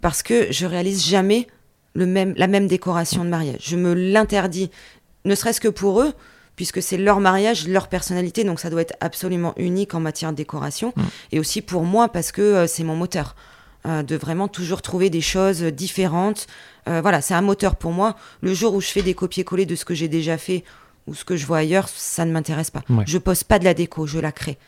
parce 0.00 0.22
que 0.22 0.46
je 0.50 0.64
réalise 0.64 1.04
jamais 1.04 1.46
le 1.94 2.06
même, 2.06 2.34
la 2.36 2.46
même 2.46 2.68
décoration 2.68 3.24
de 3.24 3.28
mariage. 3.28 3.58
Je 3.60 3.76
me 3.76 3.92
l'interdis, 3.92 4.70
ne 5.24 5.34
serait-ce 5.34 5.60
que 5.60 5.68
pour 5.68 6.00
eux 6.00 6.12
puisque 6.56 6.82
c'est 6.82 6.96
leur 6.96 7.20
mariage, 7.20 7.68
leur 7.68 7.88
personnalité, 7.88 8.42
donc 8.42 8.58
ça 8.58 8.70
doit 8.70 8.80
être 8.80 8.96
absolument 9.00 9.52
unique 9.56 9.94
en 9.94 10.00
matière 10.00 10.32
de 10.32 10.36
décoration. 10.36 10.92
Mm. 10.96 11.02
Et 11.32 11.38
aussi 11.38 11.62
pour 11.62 11.84
moi, 11.84 12.08
parce 12.08 12.32
que 12.32 12.42
euh, 12.42 12.66
c'est 12.66 12.84
mon 12.84 12.96
moteur. 12.96 13.36
Euh, 13.86 14.02
de 14.02 14.16
vraiment 14.16 14.48
toujours 14.48 14.82
trouver 14.82 15.10
des 15.10 15.20
choses 15.20 15.62
différentes. 15.62 16.48
Euh, 16.88 17.00
voilà, 17.00 17.20
c'est 17.20 17.34
un 17.34 17.40
moteur 17.40 17.76
pour 17.76 17.92
moi. 17.92 18.16
Le 18.40 18.52
jour 18.52 18.74
où 18.74 18.80
je 18.80 18.88
fais 18.88 19.02
des 19.02 19.14
copier-coller 19.14 19.64
de 19.64 19.76
ce 19.76 19.84
que 19.84 19.94
j'ai 19.94 20.08
déjà 20.08 20.38
fait 20.38 20.64
ou 21.06 21.14
ce 21.14 21.24
que 21.24 21.36
je 21.36 21.46
vois 21.46 21.58
ailleurs, 21.58 21.88
ça 21.88 22.24
ne 22.24 22.32
m'intéresse 22.32 22.72
pas. 22.72 22.82
Je 23.06 23.18
pose 23.18 23.44
pas 23.44 23.60
de 23.60 23.64
la 23.64 23.74
déco, 23.74 24.06
je 24.06 24.18
la 24.18 24.32
crée. 24.32 24.58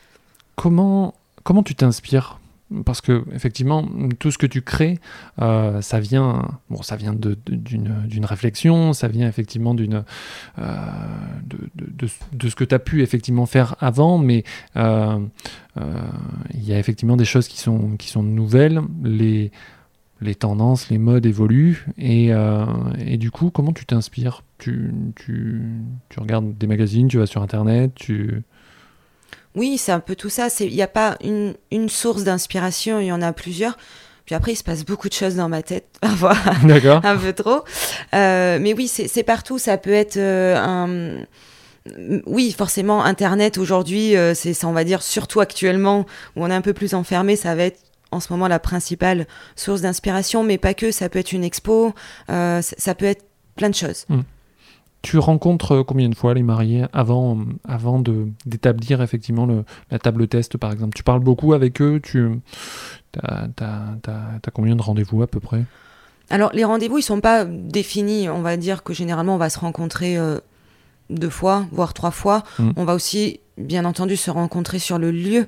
Comment, 0.54 1.14
comment 1.42 1.64
tu 1.64 1.74
t'inspires? 1.74 2.38
Parce 2.84 3.00
que 3.00 3.24
effectivement 3.34 3.88
tout 4.18 4.30
ce 4.30 4.38
que 4.38 4.46
tu 4.46 4.62
crées 4.62 4.98
euh, 5.40 5.80
ça 5.80 6.00
vient 6.00 6.48
bon 6.68 6.82
ça 6.82 6.96
vient 6.96 7.14
d'une 7.14 8.24
réflexion 8.24 8.92
ça 8.92 9.08
vient 9.08 9.26
effectivement 9.26 9.74
d'une 9.74 10.04
euh, 10.58 10.76
de, 11.44 12.08
de, 12.32 12.48
ce 12.48 12.54
que 12.54 12.64
tu 12.64 12.74
as 12.74 12.78
pu 12.78 13.02
effectivement 13.02 13.46
faire 13.46 13.76
avant 13.80 14.18
mais 14.18 14.44
euh, 14.76 15.18
il 16.52 16.64
y 16.64 16.74
a 16.74 16.78
effectivement 16.78 17.16
des 17.16 17.24
choses 17.24 17.48
qui 17.48 17.58
sont 17.58 17.96
qui 17.96 18.08
sont 18.08 18.22
nouvelles 18.22 18.80
les 19.02 19.50
les 20.20 20.34
tendances 20.34 20.90
les 20.90 20.98
modes 20.98 21.24
évoluent 21.24 21.86
et, 21.96 22.32
et 22.98 23.16
du 23.16 23.30
coup 23.30 23.50
comment 23.50 23.72
tu 23.72 23.86
t'inspires? 23.86 24.42
Tu, 24.58 24.92
tu, 25.14 25.62
tu 26.08 26.18
regardes 26.18 26.58
des 26.58 26.66
magazines 26.66 27.06
tu 27.06 27.18
vas 27.18 27.26
sur 27.26 27.40
internet 27.40 27.92
tu 27.94 28.42
oui, 29.58 29.76
c'est 29.76 29.92
un 29.92 30.00
peu 30.00 30.14
tout 30.14 30.30
ça. 30.30 30.48
Il 30.60 30.72
n'y 30.74 30.82
a 30.82 30.86
pas 30.88 31.16
une, 31.22 31.54
une 31.70 31.88
source 31.88 32.22
d'inspiration, 32.22 33.00
il 33.00 33.06
y 33.06 33.12
en 33.12 33.20
a 33.20 33.32
plusieurs. 33.32 33.76
Puis 34.24 34.34
après, 34.34 34.52
il 34.52 34.56
se 34.56 34.62
passe 34.62 34.84
beaucoup 34.84 35.08
de 35.08 35.14
choses 35.14 35.36
dans 35.36 35.48
ma 35.48 35.62
tête, 35.62 35.86
parfois 36.00 36.34
un 37.02 37.16
peu 37.16 37.32
trop. 37.32 37.64
Euh, 38.14 38.58
mais 38.60 38.74
oui, 38.74 38.86
c'est 38.86 39.22
partout. 39.22 39.58
Ça 39.58 39.78
peut 39.78 39.92
être 39.92 40.16
euh, 40.16 40.56
un 40.56 41.24
oui, 42.26 42.52
forcément, 42.52 43.02
Internet 43.02 43.56
aujourd'hui, 43.56 44.14
euh, 44.14 44.34
c'est 44.34 44.52
ça, 44.52 44.68
on 44.68 44.72
va 44.72 44.84
dire, 44.84 45.02
surtout 45.02 45.40
actuellement 45.40 46.04
où 46.36 46.44
on 46.44 46.50
est 46.50 46.54
un 46.54 46.60
peu 46.60 46.74
plus 46.74 46.92
enfermé, 46.92 47.34
ça 47.34 47.54
va 47.54 47.62
être 47.62 47.80
en 48.10 48.20
ce 48.20 48.30
moment 48.30 48.46
la 48.46 48.58
principale 48.58 49.26
source 49.56 49.80
d'inspiration, 49.80 50.44
mais 50.44 50.58
pas 50.58 50.74
que, 50.74 50.90
ça 50.90 51.08
peut 51.08 51.18
être 51.18 51.32
une 51.32 51.44
expo, 51.44 51.94
ça 52.28 52.94
peut 52.94 53.06
être 53.06 53.24
plein 53.56 53.70
de 53.70 53.74
choses. 53.74 54.04
Hmm. 54.10 54.20
Tu 55.02 55.18
rencontres 55.18 55.82
combien 55.82 56.08
de 56.08 56.14
fois 56.14 56.34
les 56.34 56.42
mariés 56.42 56.84
avant, 56.92 57.38
avant 57.66 58.02
d'établir 58.44 59.00
effectivement 59.00 59.46
le, 59.46 59.64
la 59.90 59.98
table 59.98 60.26
test, 60.26 60.56
par 60.56 60.72
exemple? 60.72 60.94
Tu 60.96 61.04
parles 61.04 61.20
beaucoup 61.20 61.52
avec 61.52 61.80
eux 61.80 62.00
Tu 62.02 62.28
as, 63.22 63.48
combien 64.52 64.74
de 64.74 64.82
rendez-vous 64.82 65.22
à 65.22 65.26
peu 65.26 65.40
près? 65.40 65.64
Alors, 66.30 66.50
les 66.52 66.64
rendez-vous, 66.64 66.98
ils 66.98 67.02
sont 67.02 67.20
pas 67.20 67.44
définis. 67.44 68.28
On 68.28 68.42
va 68.42 68.56
dire 68.56 68.82
que 68.82 68.92
généralement, 68.92 69.36
on 69.36 69.38
va 69.38 69.50
se 69.50 69.58
rencontrer 69.58 70.18
euh, 70.18 70.40
deux 71.10 71.30
fois, 71.30 71.66
voire 71.72 71.94
trois 71.94 72.10
fois. 72.10 72.42
Mmh. 72.58 72.70
On 72.76 72.84
va 72.84 72.94
aussi, 72.94 73.40
bien 73.56 73.84
entendu, 73.84 74.16
se 74.16 74.30
rencontrer 74.30 74.78
sur 74.78 74.98
le 74.98 75.10
lieu 75.10 75.46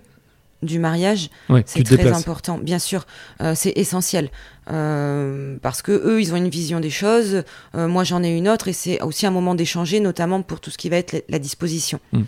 du 0.63 0.79
mariage, 0.79 1.31
c'est 1.67 1.85
très 1.85 2.13
important. 2.13 2.59
Bien 2.59 2.79
sûr, 2.79 3.07
euh, 3.41 3.55
c'est 3.55 3.73
essentiel 3.77 4.31
euh, 4.71 5.57
parce 5.63 5.83
que 5.83 5.93
eux, 5.93 6.21
ils 6.21 6.33
ont 6.33 6.37
une 6.37 6.49
vision 6.49 6.81
des 6.81 6.91
choses. 6.91 7.45
Euh, 7.75 7.89
moi, 7.89 8.05
j'en 8.05 8.23
ai 8.23 8.37
une 8.37 8.49
autre, 8.49 8.69
et 8.69 8.73
c'est 8.73 9.01
aussi 9.03 9.27
un 9.27 9.31
moment 9.31 9.55
d'échanger, 9.55 10.01
notamment 10.01 10.43
pour 10.43 10.61
tout 10.61 10.71
ce 10.71 10.79
qui 10.79 10.89
va 10.89 10.97
être 10.97 11.25
la 11.29 11.39
disposition. 11.39 12.01
Mm. 12.13 12.23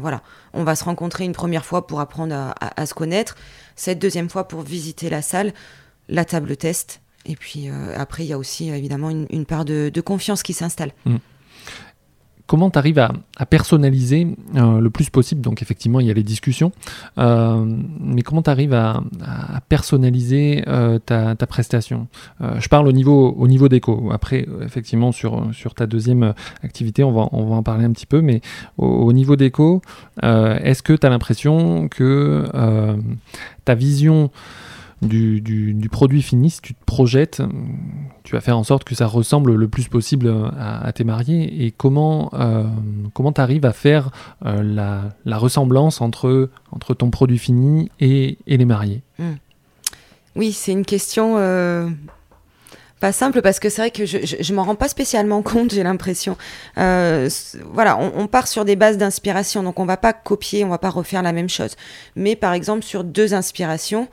voilà, 0.00 0.22
on 0.52 0.64
va 0.64 0.76
se 0.76 0.84
rencontrer 0.84 1.24
une 1.24 1.32
première 1.32 1.64
fois 1.64 1.86
pour 1.86 2.00
apprendre 2.00 2.54
à, 2.60 2.86
se 2.86 2.94
connaître, 2.94 3.36
cette 3.74 3.98
deuxième 3.98 4.28
fois 4.28 4.46
pour 4.46 4.62
visiter 4.62 5.10
la 5.10 5.22
salle, 5.22 5.52
la 6.08 6.24
table 6.24 6.56
test, 6.56 7.00
et 7.26 7.36
puis 7.36 7.68
après, 7.96 8.24
il 8.24 8.28
y 8.28 8.32
a 8.32 8.38
aussi 8.38 8.68
évidemment 8.68 9.10
une, 9.10 9.46
part 9.46 9.64
de, 9.64 10.00
confiance 10.00 10.42
qui 10.42 10.52
s'installe. 10.52 10.92
Mm 11.04 11.16
comment 12.50 12.68
tu 12.68 12.80
arrives 12.80 12.98
à, 12.98 13.12
personnaliser 13.46 14.26
euh, 14.56 14.80
le 14.80 14.90
plus 14.90 15.08
possible? 15.08 15.40
Donc 15.40 15.62
effectivement, 15.62 16.00
il 16.00 16.08
y 16.08 16.10
a 16.10 16.14
les 16.14 16.24
discussions, 16.24 16.72
euh, 17.16 17.64
mais 18.00 18.22
comment 18.22 18.42
tu 18.42 18.50
arrives 18.50 18.74
à, 18.74 19.00
personnaliser 19.68 20.64
euh, 20.66 20.98
ta, 20.98 21.36
prestation? 21.46 22.08
Je 22.40 22.66
parle 22.66 22.88
au 22.88 22.92
niveau, 22.92 23.36
au. 23.38 24.10
Après, 24.10 24.48
effectivement, 24.62 25.12
sur, 25.12 25.74
ta 25.76 25.86
deuxième 25.86 26.34
activité, 26.64 27.04
on 27.04 27.12
va, 27.12 27.28
on 27.30 27.44
va 27.44 27.54
en 27.54 27.62
parler 27.62 27.84
un 27.84 27.92
petit 27.92 28.06
peu, 28.06 28.20
mais 28.20 28.40
au, 28.78 29.12
niveau 29.12 29.36
déco, 29.36 29.80
est-ce 30.20 30.82
que 30.82 30.94
tu 30.94 31.06
as 31.06 31.10
l'impression 31.10 31.86
que 31.86 32.46
ta 33.64 33.76
vision 33.76 34.32
du, 35.02 35.88
produit 35.90 36.22
fini, 36.22 36.50
si 36.50 36.60
tu 36.60 36.74
te 36.74 36.84
projettes, 36.84 37.42
tu 38.22 38.34
vas 38.34 38.40
faire 38.40 38.58
en 38.58 38.64
sorte 38.64 38.84
que 38.84 38.94
ça 38.94 39.06
ressemble 39.06 39.54
le 39.54 39.68
plus 39.68 39.88
possible 39.88 40.32
à, 40.58 40.92
tes 40.92 41.04
mariés. 41.04 41.64
Et 41.64 41.70
comment 41.70 42.30
euh, 42.34 42.64
comment 43.14 43.32
arrives 43.32 43.64
à 43.64 43.72
faire 43.72 44.10
euh, 44.44 44.62
la, 45.24 45.38
ressemblance 45.38 46.00
entre, 46.00 46.50
entre 46.70 46.94
ton 46.94 47.10
produit 47.10 47.38
fini 47.38 47.90
et, 48.00 48.38
les 48.46 48.64
mariés? 48.64 49.02
Hmm. 49.18 49.34
Oui, 50.36 50.52
c'est 50.52 50.72
une 50.72 50.84
question 50.84 51.36
euh, 51.38 51.88
pas 53.00 53.10
simple 53.10 53.42
parce 53.42 53.58
que 53.58 53.68
c'est 53.68 53.82
vrai 53.82 53.90
que 53.90 54.06
je, 54.06 54.18
je, 54.38 54.54
m'en 54.54 54.62
rends 54.62 54.76
pas 54.76 54.88
spécialement 54.88 55.42
compte, 55.42 55.72
j'ai 55.72 55.82
l'impression. 55.82 56.36
voilà, 56.76 57.98
on, 57.98 58.12
on, 58.14 58.26
part 58.26 58.46
sur 58.46 58.64
des 58.64 58.76
bases 58.76 58.98
d'inspiration, 58.98 59.62
donc 59.62 59.80
on 59.80 59.86
va 59.86 59.96
pas 59.96 60.12
copier, 60.12 60.64
on 60.64 60.68
va 60.68 60.78
pas 60.78 60.90
refaire 60.90 61.22
la 61.22 61.32
même 61.32 61.48
chose. 61.48 61.74
Mais 62.14 62.36
par 62.36 62.52
exemple, 62.52 62.84
sur 62.84 63.02
deux 63.02 63.34
inspirations, 63.34 64.08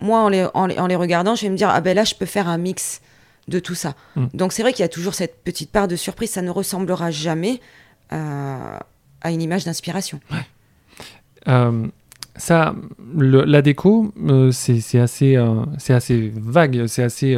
moi, 0.00 0.20
en 0.20 0.28
les, 0.28 0.46
en, 0.54 0.66
les, 0.66 0.96
regardant, 0.96 1.34
je 1.34 1.42
vais 1.42 1.50
me 1.50 1.56
dire, 1.56 1.68
ah 1.70 1.80
ben 1.80 1.94
là, 1.94 2.04
je 2.04 2.14
peux 2.14 2.26
faire 2.26 2.48
un 2.48 2.58
mix 2.58 3.00
de 3.48 3.58
tout 3.58 3.74
ça. 3.74 3.94
Mm. 4.16 4.26
Donc 4.34 4.52
c'est 4.52 4.62
vrai 4.62 4.72
qu'il 4.72 4.82
y 4.82 4.86
a 4.86 4.88
toujours 4.88 5.14
cette 5.14 5.42
petite 5.42 5.70
part 5.70 5.88
de 5.88 5.96
surprise, 5.96 6.30
ça 6.30 6.42
ne 6.42 6.50
ressemblera 6.50 7.10
jamais 7.10 7.60
euh, 8.12 8.78
à 9.20 9.30
une 9.30 9.42
image 9.42 9.64
d'inspiration. 9.64 10.20
Euh, 11.48 11.86
ça, 12.36 12.74
la 13.16 13.62
déco, 13.62 14.12
euh, 14.28 14.50
c'est 14.50 14.98
assez, 14.98 15.36
c'est 15.78 15.94
assez 15.94 16.32
vague, 16.34 16.86
c'est 16.86 17.02
assez 17.02 17.36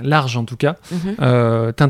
large 0.00 0.36
en 0.36 0.44
tout 0.44 0.56
cas. 0.56 0.76
Mm-hmm. 0.92 1.74
Tu 1.74 1.82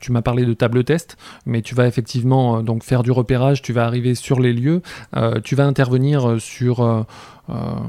tu 0.00 0.12
m'as 0.12 0.22
parlé 0.22 0.44
de 0.44 0.54
table 0.54 0.84
test, 0.84 1.16
mais 1.46 1.62
tu 1.62 1.74
vas 1.74 1.86
effectivement 1.86 2.62
donc 2.62 2.84
faire 2.84 3.02
du 3.02 3.10
repérage, 3.10 3.62
tu 3.62 3.72
vas 3.72 3.84
arriver 3.84 4.14
sur 4.14 4.40
les 4.40 4.52
lieux, 4.52 4.82
tu 5.44 5.54
vas 5.54 5.66
intervenir 5.66 6.40
sur 6.40 6.82
euh, 7.50 7.80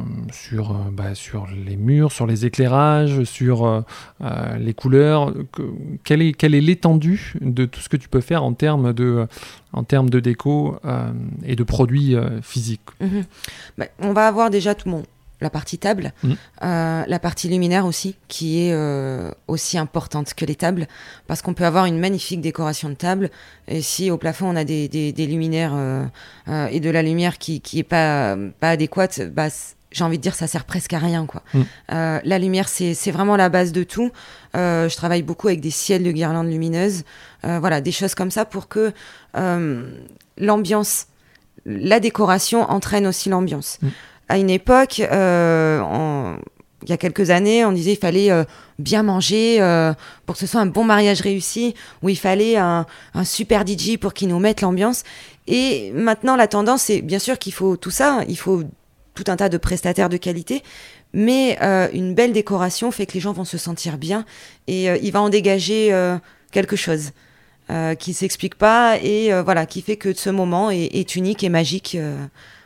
euh, 0.54 0.64
bah, 0.92 1.16
sur 1.16 1.48
les 1.66 1.76
murs, 1.76 2.12
sur 2.12 2.26
les 2.26 2.46
éclairages, 2.46 3.24
sur 3.26 3.66
euh, 3.66 3.82
les 4.58 4.74
couleurs. 4.74 5.34
quelle 6.04 6.22
est 6.22 6.62
l'étendue 6.62 7.34
de 7.42 7.66
tout 7.66 7.82
ce 7.82 7.90
que 7.90 7.98
tu 7.98 8.08
peux 8.08 8.22
faire 8.22 8.44
en 8.44 8.54
termes 8.54 8.94
de, 8.94 9.28
en 9.74 9.84
déco 9.84 10.78
et 11.44 11.56
de 11.56 11.64
produits 11.64 12.16
physiques? 12.42 12.82
Mhm. 13.02 13.24
bah, 13.78 13.86
On 14.00 14.14
va 14.14 14.28
avoir 14.28 14.50
déjà 14.50 14.76
tout 14.76 14.88
le 14.88 14.96
monde 14.96 15.06
la 15.42 15.50
partie 15.50 15.78
table, 15.78 16.14
mmh. 16.24 16.34
euh, 16.64 17.04
la 17.08 17.20
partie 17.20 17.48
luminaire 17.48 17.86
aussi, 17.86 18.16
qui 18.28 18.66
est 18.66 18.74
euh, 18.74 19.32
aussi 19.48 19.78
importante 19.78 20.34
que 20.34 20.46
les 20.46 20.56
tables, 20.56 20.88
parce 21.28 21.42
qu'on 21.42 21.54
peut 21.54 21.66
avoir 21.66 21.86
une 21.86 22.00
magnifique 22.00 22.42
décoration 22.42 22.90
de 22.90 22.96
table, 22.96 23.30
et 23.68 23.82
si 23.82 24.12
au 24.12 24.18
plafond 24.18 24.50
on 24.50 24.56
a 24.56 24.64
des, 24.64 24.88
des, 24.88 25.28
luminaires 25.28 25.74
euh, 25.76 26.68
et 26.72 26.80
de 26.80 26.90
la 26.90 27.02
lumière 27.02 27.38
qui, 27.38 27.62
qui 27.62 27.80
est 27.80 27.84
pas, 27.84 28.36
pas 28.60 28.72
adéquate, 28.72 29.22
bah, 29.32 29.48
j'ai 29.92 30.04
envie 30.04 30.18
de 30.18 30.24
dire 30.24 30.36
ça 30.36 30.48
sert 30.48 30.66
presque 30.66 30.94
à 30.94 31.00
rien 31.00 31.26
quoi. 31.26 31.42
Mmh. 31.54 31.62
la 31.90 32.40
lumière 32.40 32.68
c'est 32.68 33.12
vraiment 33.12 33.36
la 33.36 33.50
base 33.50 33.72
de 33.72 33.84
tout. 33.84 34.12
je 34.54 34.96
travaille 34.96 35.24
beaucoup 35.24 35.48
avec 35.48 35.62
des 35.62 35.72
ciels 35.72 36.04
de 36.04 36.12
guirlandes 36.12 36.50
lumineuses, 36.50 37.06
voilà 37.42 37.82
des 37.82 37.92
choses 37.92 38.14
comme 38.14 38.30
ça 38.30 38.46
pour 38.46 38.68
que 38.68 38.94
l'ambiance, 40.38 41.08
la 41.66 42.00
décoration 42.00 42.70
entraîne 42.70 43.08
aussi 43.08 43.30
l'ambiance. 43.30 43.80
Mmh 43.82 43.88
à 44.30 44.38
une 44.38 44.52
époque, 44.52 45.00
euh, 45.00 46.38
il 46.84 46.90
y 46.90 46.94
a 46.94 46.98
quelques 46.98 47.32
années, 47.32 47.66
on 47.66 47.72
disait 47.72 47.92
qu'il 47.92 48.00
fallait 48.00 48.32
euh, 48.32 48.44
bien 48.78 49.04
manger 49.04 49.58
euh, 49.60 49.92
pour 50.26 50.36
que 50.36 50.40
ce 50.40 50.48
soit 50.48 50.62
un 50.62 50.68
bon 50.68 50.86
mariage 50.86 51.22
réussi, 51.22 51.74
ou 52.04 52.10
il 52.10 52.18
fallait 52.18 52.56
un, 52.56 52.86
super 53.26 53.66
DJ 53.68 53.98
pour 53.98 54.14
qu'il 54.14 54.30
nous 54.30 54.40
mette 54.40 54.62
l'ambiance. 54.62 55.04
Et 55.48 55.92
maintenant, 55.94 56.36
la 56.36 56.48
tendance, 56.48 56.84
c'est 56.84 57.02
bien 57.02 57.20
sûr 57.20 57.40
qu'il 57.40 57.54
faut 57.54 57.76
tout 57.76 57.92
ça, 57.92 58.24
il 58.30 58.38
faut 58.38 58.64
tout 59.16 59.24
un 59.28 59.36
tas 59.36 59.50
de 59.50 59.58
prestataires 59.58 60.10
de 60.10 60.18
qualité, 60.18 60.64
mais 61.12 61.58
une 61.92 62.14
belle 62.14 62.32
décoration 62.32 62.92
fait 62.92 63.08
que 63.08 63.14
les 63.14 63.20
gens 63.20 63.34
vont 63.34 63.46
se 63.46 63.58
sentir 63.58 63.98
bien 63.98 64.24
et 64.68 64.86
il 64.86 65.12
va 65.12 65.22
en 65.22 65.30
dégager 65.30 65.92
quelque 66.52 66.76
chose. 66.76 67.12
qui 67.98 68.14
s'explique 68.14 68.56
pas 68.56 68.98
et 69.02 69.32
voilà 69.44 69.66
qui 69.66 69.82
fait 69.82 69.98
que 69.98 70.14
ce 70.14 70.30
moment 70.30 70.72
est, 70.72 70.90
est 70.94 71.16
unique 71.16 71.44
et 71.44 71.50
magique 71.50 71.98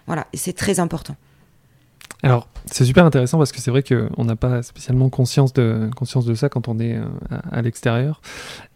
voilà 0.05 0.27
et 0.33 0.37
c'est 0.37 0.53
très 0.53 0.79
important 0.79 1.15
alors, 2.23 2.47
c'est 2.65 2.85
super 2.85 3.05
intéressant 3.05 3.37
parce 3.37 3.51
que 3.51 3.59
c'est 3.59 3.69
vrai 3.69 3.83
qu'on 3.83 4.23
n'a 4.23 4.37
pas 4.37 4.63
spécialement 4.63 5.09
conscience 5.09 5.51
de, 5.51 5.89
conscience 5.93 6.25
de 6.25 6.33
ça 6.33 6.47
quand 6.47 6.69
on 6.69 6.79
est 6.79 6.95
euh, 6.95 7.03
à, 7.51 7.61
l'extérieur. 7.61 8.21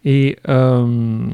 Et 0.04 0.36
euh, 0.48 1.30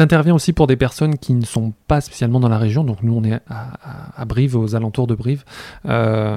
interviens 0.00 0.34
aussi 0.34 0.52
pour 0.52 0.66
des 0.66 0.76
personnes 0.76 1.18
qui 1.18 1.34
ne 1.34 1.44
sont 1.44 1.72
pas 1.86 2.00
spécialement 2.00 2.40
dans 2.40 2.48
la 2.48 2.58
région. 2.58 2.84
Donc 2.84 3.02
nous, 3.02 3.14
on 3.14 3.24
est 3.24 3.40
à, 3.48 4.24
Brive, 4.24 4.56
aux 4.56 4.74
alentours 4.74 5.06
de 5.06 5.14
Brive. 5.14 5.44
Euh, 5.86 6.36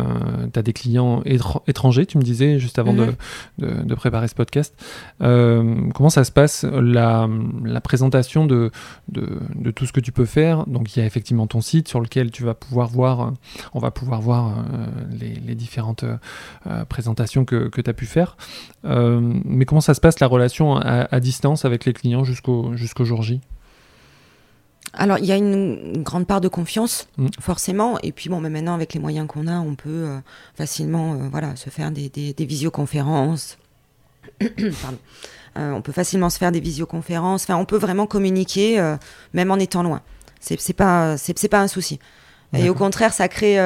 tu 0.51 0.59
as 0.59 0.61
des 0.61 0.73
clients 0.73 1.23
étrangers, 1.67 2.05
tu 2.05 2.17
me 2.17 2.23
disais, 2.23 2.59
juste 2.59 2.79
avant 2.79 2.93
de, 2.93 3.13
mhm. 3.59 3.95
préparer 3.95 4.27
ce 4.27 4.35
podcast. 4.35 4.75
Euh, 5.21 5.89
comment 5.93 6.09
ça 6.09 6.23
se 6.23 6.31
passe, 6.31 6.63
la, 6.63 7.27
présentation 7.83 8.45
de, 8.45 8.71
de, 9.09 9.71
tout 9.71 9.85
ce 9.85 9.93
que 9.93 9.99
tu 9.99 10.11
peux 10.11 10.25
faire? 10.25 10.65
Donc 10.67 10.95
il 10.95 10.99
y 10.99 11.01
a 11.01 11.05
effectivement 11.05 11.47
ton 11.47 11.61
site 11.61 11.87
sur 11.87 12.01
lequel 12.01 12.31
tu 12.31 12.43
vas 12.43 12.53
pouvoir 12.53 12.87
voir, 12.87 13.33
on 13.73 13.79
va 13.79 13.91
pouvoir 13.91 14.21
voir 14.21 14.57
euh, 14.57 14.87
les, 15.19 15.53
différentes 15.53 16.05
présentations 16.89 17.45
que, 17.45 17.67
que 17.67 17.79
tu 17.79 17.89
as 17.89 17.93
pu 17.93 18.07
faire. 18.07 18.37
mais 18.83 19.65
comment 19.65 19.81
ça 19.81 19.93
se 19.93 20.01
passe, 20.01 20.19
la 20.19 20.27
relation 20.27 20.77
à, 20.77 21.19
distance 21.19 21.65
avec 21.65 21.85
les 21.85 21.93
clients 21.93 22.23
jusqu'au 22.23 22.75
jusqu'au 22.75 23.05
jour 23.05 23.21
J? 23.21 23.39
Alors, 24.95 25.17
il 25.17 25.25
y 25.25 25.31
a 25.31 25.37
une, 25.37 26.03
grande 26.03 26.27
part 26.27 26.39
de 26.39 26.47
confiance, 26.47 27.07
mm. 27.17 27.27
forcément. 27.39 27.97
Et 28.03 28.11
puis, 28.11 28.29
bon, 28.29 28.39
mais 28.39 28.49
maintenant, 28.49 28.75
avec 28.75 28.93
les 28.93 28.99
moyens 28.99 29.27
qu'on 29.27 29.47
a, 29.47 29.59
on 29.59 29.75
peut 29.75 29.89
euh, 29.89 30.19
facilement 30.55 31.13
euh, 31.13 31.29
voilà, 31.31 31.55
se 31.55 31.69
faire 31.69 31.91
des, 31.91 32.09
des, 32.09 32.45
visioconférences. 32.45 33.57
Euh, 35.55 35.71
on 35.73 35.83
peut 35.83 35.91
facilement 35.91 36.31
se 36.31 36.39
faire 36.39 36.51
des 36.51 36.59
visioconférences. 36.59 37.43
Enfin, 37.43 37.57
on 37.57 37.65
peut 37.65 37.77
vraiment 37.77 38.07
communiquer, 38.07 38.81
même 39.33 39.51
en 39.51 39.57
étant 39.57 39.83
loin. 39.83 40.01
C'est 40.39 40.73
pas, 40.73 41.15
pas 41.51 41.59
un 41.59 41.67
souci. 41.67 41.99
Et 42.53 42.69
au 42.69 42.73
contraire, 42.73 43.13
ça 43.13 43.27
crée 43.27 43.57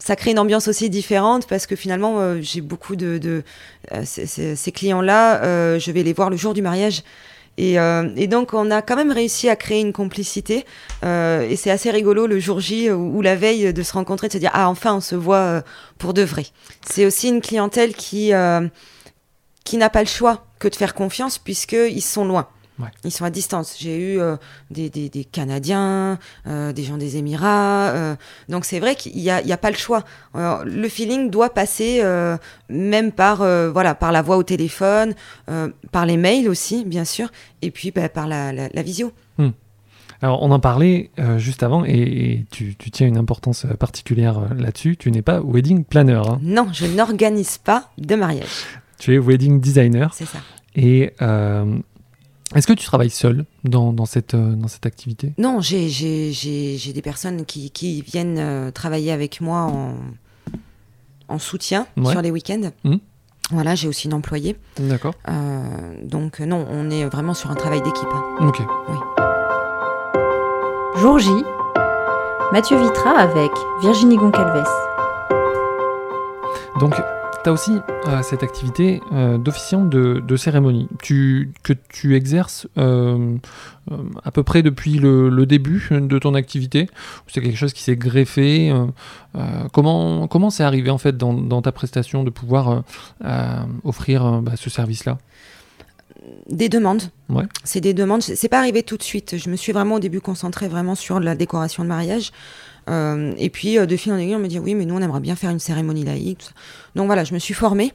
ça 0.00 0.16
crée 0.16 0.32
une 0.32 0.40
ambiance 0.40 0.66
aussi 0.66 0.90
différente 0.90 1.46
parce 1.46 1.68
que 1.68 1.76
finalement, 1.76 2.40
j'ai 2.40 2.62
beaucoup 2.62 2.96
de, 2.96 3.16
de 3.18 3.44
ces 4.02 4.72
clients-là, 4.72 5.78
je 5.78 5.90
vais 5.92 6.02
les 6.02 6.12
voir 6.12 6.30
le 6.30 6.36
jour 6.36 6.52
du 6.52 6.62
mariage 6.62 7.04
euh, 7.58 8.10
et, 8.16 8.26
donc, 8.26 8.52
on 8.54 8.70
a 8.70 8.82
quand 8.82 8.96
même 8.96 9.12
réussi 9.12 9.48
à 9.48 9.56
créer 9.56 9.80
une 9.80 9.92
complicité. 9.92 10.64
Euh, 11.04 11.48
et 11.48 11.56
c'est 11.56 11.70
assez 11.70 11.90
rigolo 11.90 12.26
le 12.26 12.38
jour 12.38 12.60
J 12.60 12.90
ou, 12.90 13.22
la 13.22 13.36
veille 13.36 13.72
de 13.72 13.82
se 13.82 13.92
rencontrer, 13.92 14.28
de 14.28 14.32
se 14.32 14.38
dire 14.38 14.50
Ah, 14.52 14.68
enfin, 14.68 14.96
on 14.96 15.00
se 15.00 15.14
voit 15.14 15.36
euh, 15.36 15.60
pour 15.98 16.14
de 16.14 16.22
vrai. 16.22 16.46
C'est 16.86 17.06
aussi 17.06 17.28
une 17.28 17.40
clientèle 17.40 17.94
qui, 17.94 18.32
qui 19.64 19.76
n'a 19.76 19.90
pas 19.90 20.00
le 20.00 20.08
choix 20.08 20.44
que 20.58 20.68
de 20.68 20.76
faire 20.76 20.94
confiance 20.94 21.38
puisqu'ils 21.38 22.02
sont 22.02 22.24
loin. 22.24 22.48
Ils 23.04 23.10
sont 23.10 23.24
à 23.24 23.30
distance. 23.30 23.76
J'ai 23.78 24.14
eu 24.14 24.20
des, 24.70 24.90
des, 24.90 25.08
des, 25.08 25.24
Canadiens, 25.24 26.18
des 26.46 26.82
gens 26.82 26.96
des 26.96 27.16
Émirats. 27.16 28.16
donc 28.48 28.64
c'est 28.64 28.80
vrai 28.80 28.94
qu'il 28.94 29.16
n'y 29.16 29.30
a, 29.30 29.36
a, 29.36 29.56
pas 29.56 29.70
le 29.70 29.76
choix. 29.76 30.04
le 30.34 30.88
feeling 30.88 31.30
doit 31.30 31.50
passer 31.50 32.02
même 32.68 33.12
par, 33.12 33.38
voilà, 33.38 33.94
par 33.94 34.12
la 34.12 34.22
voix 34.22 34.36
au 34.36 34.42
téléphone, 34.42 35.14
par 35.90 36.06
les 36.06 36.16
mails 36.16 36.48
aussi, 36.48 36.84
bien 36.84 37.04
sûr, 37.04 37.30
et 37.62 37.70
puis 37.70 37.90
bah, 37.90 38.08
par 38.08 38.26
la, 38.26 38.52
la, 38.52 38.82
visio. 38.82 39.12
Hmm. 39.38 39.50
Alors, 40.22 40.42
on 40.42 40.50
en 40.50 40.60
parlait 40.60 41.10
euh, 41.18 41.38
juste 41.38 41.62
avant 41.62 41.84
et, 41.84 42.46
tu, 42.50 42.74
tiens 42.76 43.06
une 43.06 43.18
importance 43.18 43.64
euh, 43.64 43.74
particulière 43.74 44.38
euh, 44.38 44.54
là-dessus. 44.54 44.96
Tu 44.96 45.10
n'es 45.10 45.22
pas 45.22 45.40
wedding 45.40 45.84
planner. 45.84 46.22
Hein. 46.26 46.38
Non, 46.42 46.68
je 46.72 46.86
n'organise 46.86 47.58
pas 47.58 47.90
de 47.98 48.14
mariage. 48.14 48.64
Tu 48.98 49.14
es 49.14 49.18
wedding 49.18 49.60
designer. 49.60 50.14
C'est 50.14 50.26
ça. 50.26 50.38
Et 50.74 51.12
est-ce 52.54 52.66
que 52.66 52.72
tu 52.72 52.86
travailles 52.86 53.10
seul 53.10 53.44
dans, 53.64 54.06
cette, 54.06 54.36
dans 54.36 54.68
cette 54.68 54.86
activité? 54.86 55.32
Non, 55.38 55.60
j'ai 55.60 56.32
des 56.94 57.02
personnes 57.02 57.44
qui, 57.44 57.70
qui 57.70 58.02
viennent 58.02 58.70
travailler 58.72 59.12
avec 59.12 59.40
moi 59.40 59.62
en, 59.62 59.94
en 61.28 61.38
soutien 61.38 61.86
sur 62.04 62.22
les 62.22 62.30
week-ends. 62.30 62.70
Mmh. 62.84 62.96
Voilà, 63.50 63.74
j'ai 63.74 63.88
aussi 63.88 64.06
une 64.06 64.14
employée. 64.14 64.56
D'accord. 64.78 65.14
donc 66.02 66.40
non, 66.40 66.66
on 66.70 66.90
est 66.90 67.04
vraiment 67.06 67.34
sur 67.34 67.50
un 67.50 67.54
travail 67.54 67.82
d'équipe. 67.82 68.08
Hein. 68.12 68.46
Ok. 68.48 68.60
Oui. 68.88 68.96
Jour 71.00 71.18
J, 71.18 71.30
Mathieu 72.52 72.78
Vitra 72.78 73.10
avec 73.10 73.50
Virginie 73.82 74.16
Goncalves. 74.16 74.66
Donc, 76.80 76.94
tu 77.46 77.50
as 77.50 77.52
aussi 77.52 77.78
euh, 78.08 78.22
cette 78.24 78.42
activité 78.42 79.00
euh, 79.12 79.38
d'officiant 79.38 79.84
de, 79.84 80.36
cérémonie 80.36 80.88
tu, 81.00 81.52
que 81.62 81.72
tu 81.72 82.16
exerces 82.16 82.66
euh, 82.76 83.36
à 84.24 84.32
peu 84.32 84.42
près 84.42 84.64
depuis 84.64 84.98
le, 84.98 85.46
début 85.46 85.88
de 85.92 86.18
ton 86.18 86.34
activité. 86.34 86.88
C'est 87.28 87.40
quelque 87.40 87.56
chose 87.56 87.72
qui 87.72 87.84
s'est 87.84 87.94
greffé. 87.94 88.74
comment 89.72 90.26
comment 90.26 90.50
c'est 90.50 90.64
arrivé 90.64 90.90
en 90.90 90.98
fait 90.98 91.16
dans, 91.16 91.62
ta 91.62 91.70
prestation 91.70 92.24
de 92.24 92.30
pouvoir 92.30 92.82
offrir 93.84 94.42
bah, 94.42 94.52
ce 94.56 94.68
service-là? 94.68 95.18
Des 96.50 96.68
demandes. 96.68 97.02
C'est 97.62 97.80
des 97.80 97.94
demandes. 97.94 98.22
C'est 98.22 98.48
pas 98.48 98.58
arrivé 98.58 98.82
tout 98.82 98.96
de 98.96 99.04
suite. 99.04 99.36
Je 99.36 99.48
me 99.50 99.56
suis 99.56 99.72
vraiment 99.72 99.96
au 99.96 100.00
début 100.00 100.20
concentrée 100.20 100.66
vraiment 100.66 100.96
sur 100.96 101.20
la 101.20 101.36
décoration 101.36 101.84
de 101.84 101.88
mariage. 101.88 102.32
Euh, 102.88 103.34
et 103.38 103.50
puis 103.50 103.78
euh, 103.78 103.86
de 103.86 103.96
fil 103.96 104.12
en 104.12 104.16
aiguille, 104.16 104.36
on 104.36 104.40
me 104.40 104.48
dit 104.48 104.58
oui, 104.58 104.74
mais 104.74 104.84
nous 104.84 104.94
on 104.94 105.00
aimerait 105.00 105.20
bien 105.20 105.36
faire 105.36 105.50
une 105.50 105.58
cérémonie 105.58 106.04
laïque. 106.04 106.50
Donc 106.94 107.06
voilà, 107.06 107.24
je 107.24 107.34
me 107.34 107.38
suis 107.38 107.54
formée. 107.54 107.92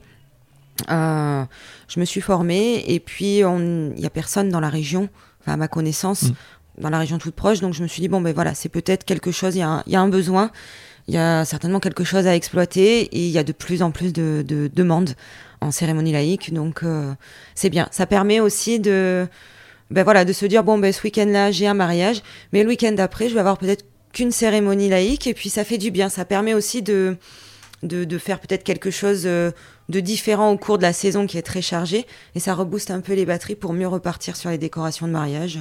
Euh, 0.90 1.44
je 1.88 2.00
me 2.00 2.04
suis 2.04 2.20
formée 2.20 2.84
et 2.86 2.98
puis 2.98 3.38
il 3.38 4.00
y 4.00 4.06
a 4.06 4.10
personne 4.10 4.48
dans 4.48 4.60
la 4.60 4.70
région, 4.70 5.08
à 5.46 5.56
ma 5.56 5.68
connaissance, 5.68 6.24
mm. 6.24 6.34
dans 6.78 6.90
la 6.90 6.98
région 6.98 7.18
toute 7.18 7.34
proche. 7.34 7.60
Donc 7.60 7.74
je 7.74 7.82
me 7.82 7.88
suis 7.88 8.00
dit 8.00 8.08
bon 8.08 8.20
ben 8.20 8.34
voilà, 8.34 8.54
c'est 8.54 8.68
peut-être 8.68 9.04
quelque 9.04 9.30
chose. 9.30 9.54
Il 9.54 9.58
y, 9.58 9.90
y, 9.90 9.96
a 9.96 10.00
un 10.00 10.08
besoin. 10.08 10.50
Il 11.08 11.14
y 11.14 11.18
a 11.18 11.44
certainement 11.44 11.80
quelque 11.80 12.04
chose 12.04 12.26
à 12.26 12.36
exploiter 12.36 13.02
et 13.02 13.26
il 13.26 13.30
y 13.30 13.38
a 13.38 13.44
de 13.44 13.52
plus 13.52 13.82
en 13.82 13.90
plus 13.90 14.12
de, 14.12 14.44
de 14.46 14.70
demandes 14.72 15.14
en 15.62 15.70
cérémonie 15.70 16.12
laïque. 16.12 16.52
Donc 16.52 16.82
euh, 16.82 17.12
c'est 17.54 17.70
bien. 17.70 17.88
Ça 17.90 18.06
permet 18.06 18.40
aussi 18.40 18.78
de, 18.78 19.26
ben 19.90 20.04
voilà, 20.04 20.24
de 20.24 20.32
se 20.32 20.46
dire 20.46 20.64
bon 20.64 20.78
ben 20.78 20.92
ce 20.92 21.02
week-end-là 21.02 21.50
j'ai 21.50 21.66
un 21.66 21.74
mariage, 21.74 22.22
mais 22.52 22.62
le 22.62 22.68
week-end 22.68 22.92
d'après 22.92 23.28
je 23.28 23.34
vais 23.34 23.40
avoir 23.40 23.58
peut-être 23.58 23.84
qu'une 24.12 24.30
cérémonie 24.30 24.88
laïque 24.88 25.26
et 25.26 25.34
puis 25.34 25.50
ça 25.50 25.64
fait 25.64 25.78
du 25.78 25.90
bien. 25.90 26.08
Ça 26.08 26.24
permet 26.24 26.54
aussi 26.54 26.82
de 26.82 27.16
de, 27.82 28.04
de 28.04 28.18
faire 28.18 28.38
peut-être 28.38 28.62
quelque 28.62 28.90
chose 28.92 29.22
euh, 29.26 29.50
de 29.88 30.00
différent 30.00 30.50
au 30.52 30.56
cours 30.56 30.78
de 30.78 30.82
la 30.82 30.92
saison 30.92 31.26
qui 31.26 31.36
est 31.36 31.42
très 31.42 31.62
chargée 31.62 32.06
et 32.36 32.40
ça 32.40 32.54
rebooste 32.54 32.92
un 32.92 33.00
peu 33.00 33.14
les 33.14 33.26
batteries 33.26 33.56
pour 33.56 33.72
mieux 33.72 33.88
repartir 33.88 34.36
sur 34.36 34.50
les 34.50 34.58
décorations 34.58 35.08
de 35.08 35.12
mariage 35.12 35.58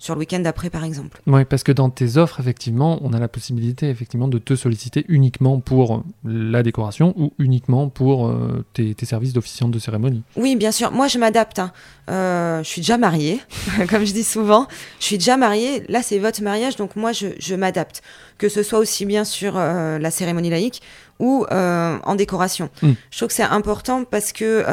sur 0.00 0.14
le 0.14 0.20
week-end 0.20 0.40
d'après, 0.40 0.70
par 0.70 0.82
exemple. 0.82 1.20
Oui, 1.26 1.44
parce 1.44 1.62
que 1.62 1.72
dans 1.72 1.90
tes 1.90 2.16
offres, 2.16 2.40
effectivement, 2.40 2.98
on 3.02 3.12
a 3.12 3.18
la 3.18 3.28
possibilité 3.28 3.90
effectivement 3.90 4.28
de 4.28 4.38
te 4.38 4.56
solliciter 4.56 5.04
uniquement 5.08 5.60
pour 5.60 6.02
la 6.24 6.62
décoration 6.62 7.12
ou 7.18 7.34
uniquement 7.38 7.90
pour 7.90 8.26
euh, 8.26 8.64
tes, 8.72 8.94
services 9.04 9.34
d'officiante 9.34 9.70
de 9.70 9.78
cérémonie. 9.78 10.22
Oui, 10.36 10.56
bien 10.56 10.72
sûr. 10.72 10.90
Moi, 10.90 11.06
je 11.06 11.18
m'adapte. 11.18 11.58
Hein. 11.58 11.70
Euh, 12.08 12.62
je 12.62 12.68
suis 12.68 12.80
déjà 12.80 12.96
mariée, 12.96 13.40
comme 13.90 14.06
je 14.06 14.14
dis 14.14 14.24
souvent. 14.24 14.66
Je 15.00 15.04
suis 15.04 15.18
déjà 15.18 15.36
mariée. 15.36 15.84
Là, 15.90 16.02
c'est 16.02 16.18
votre 16.18 16.42
mariage, 16.42 16.76
donc 16.76 16.96
moi, 16.96 17.12
je, 17.12 17.54
m'adapte. 17.54 18.00
Que 18.38 18.48
ce 18.48 18.62
soit 18.62 18.78
aussi 18.78 19.04
bien 19.04 19.24
sur 19.24 19.58
euh, 19.58 19.98
la 19.98 20.10
cérémonie 20.10 20.48
laïque 20.48 20.80
ou 21.18 21.44
en 21.50 22.14
décoration. 22.14 22.70
Hmm. 22.80 22.92
Je 23.10 23.16
trouve 23.18 23.28
que 23.28 23.34
c'est 23.34 23.42
important 23.42 24.04
parce 24.04 24.32
que 24.32 24.64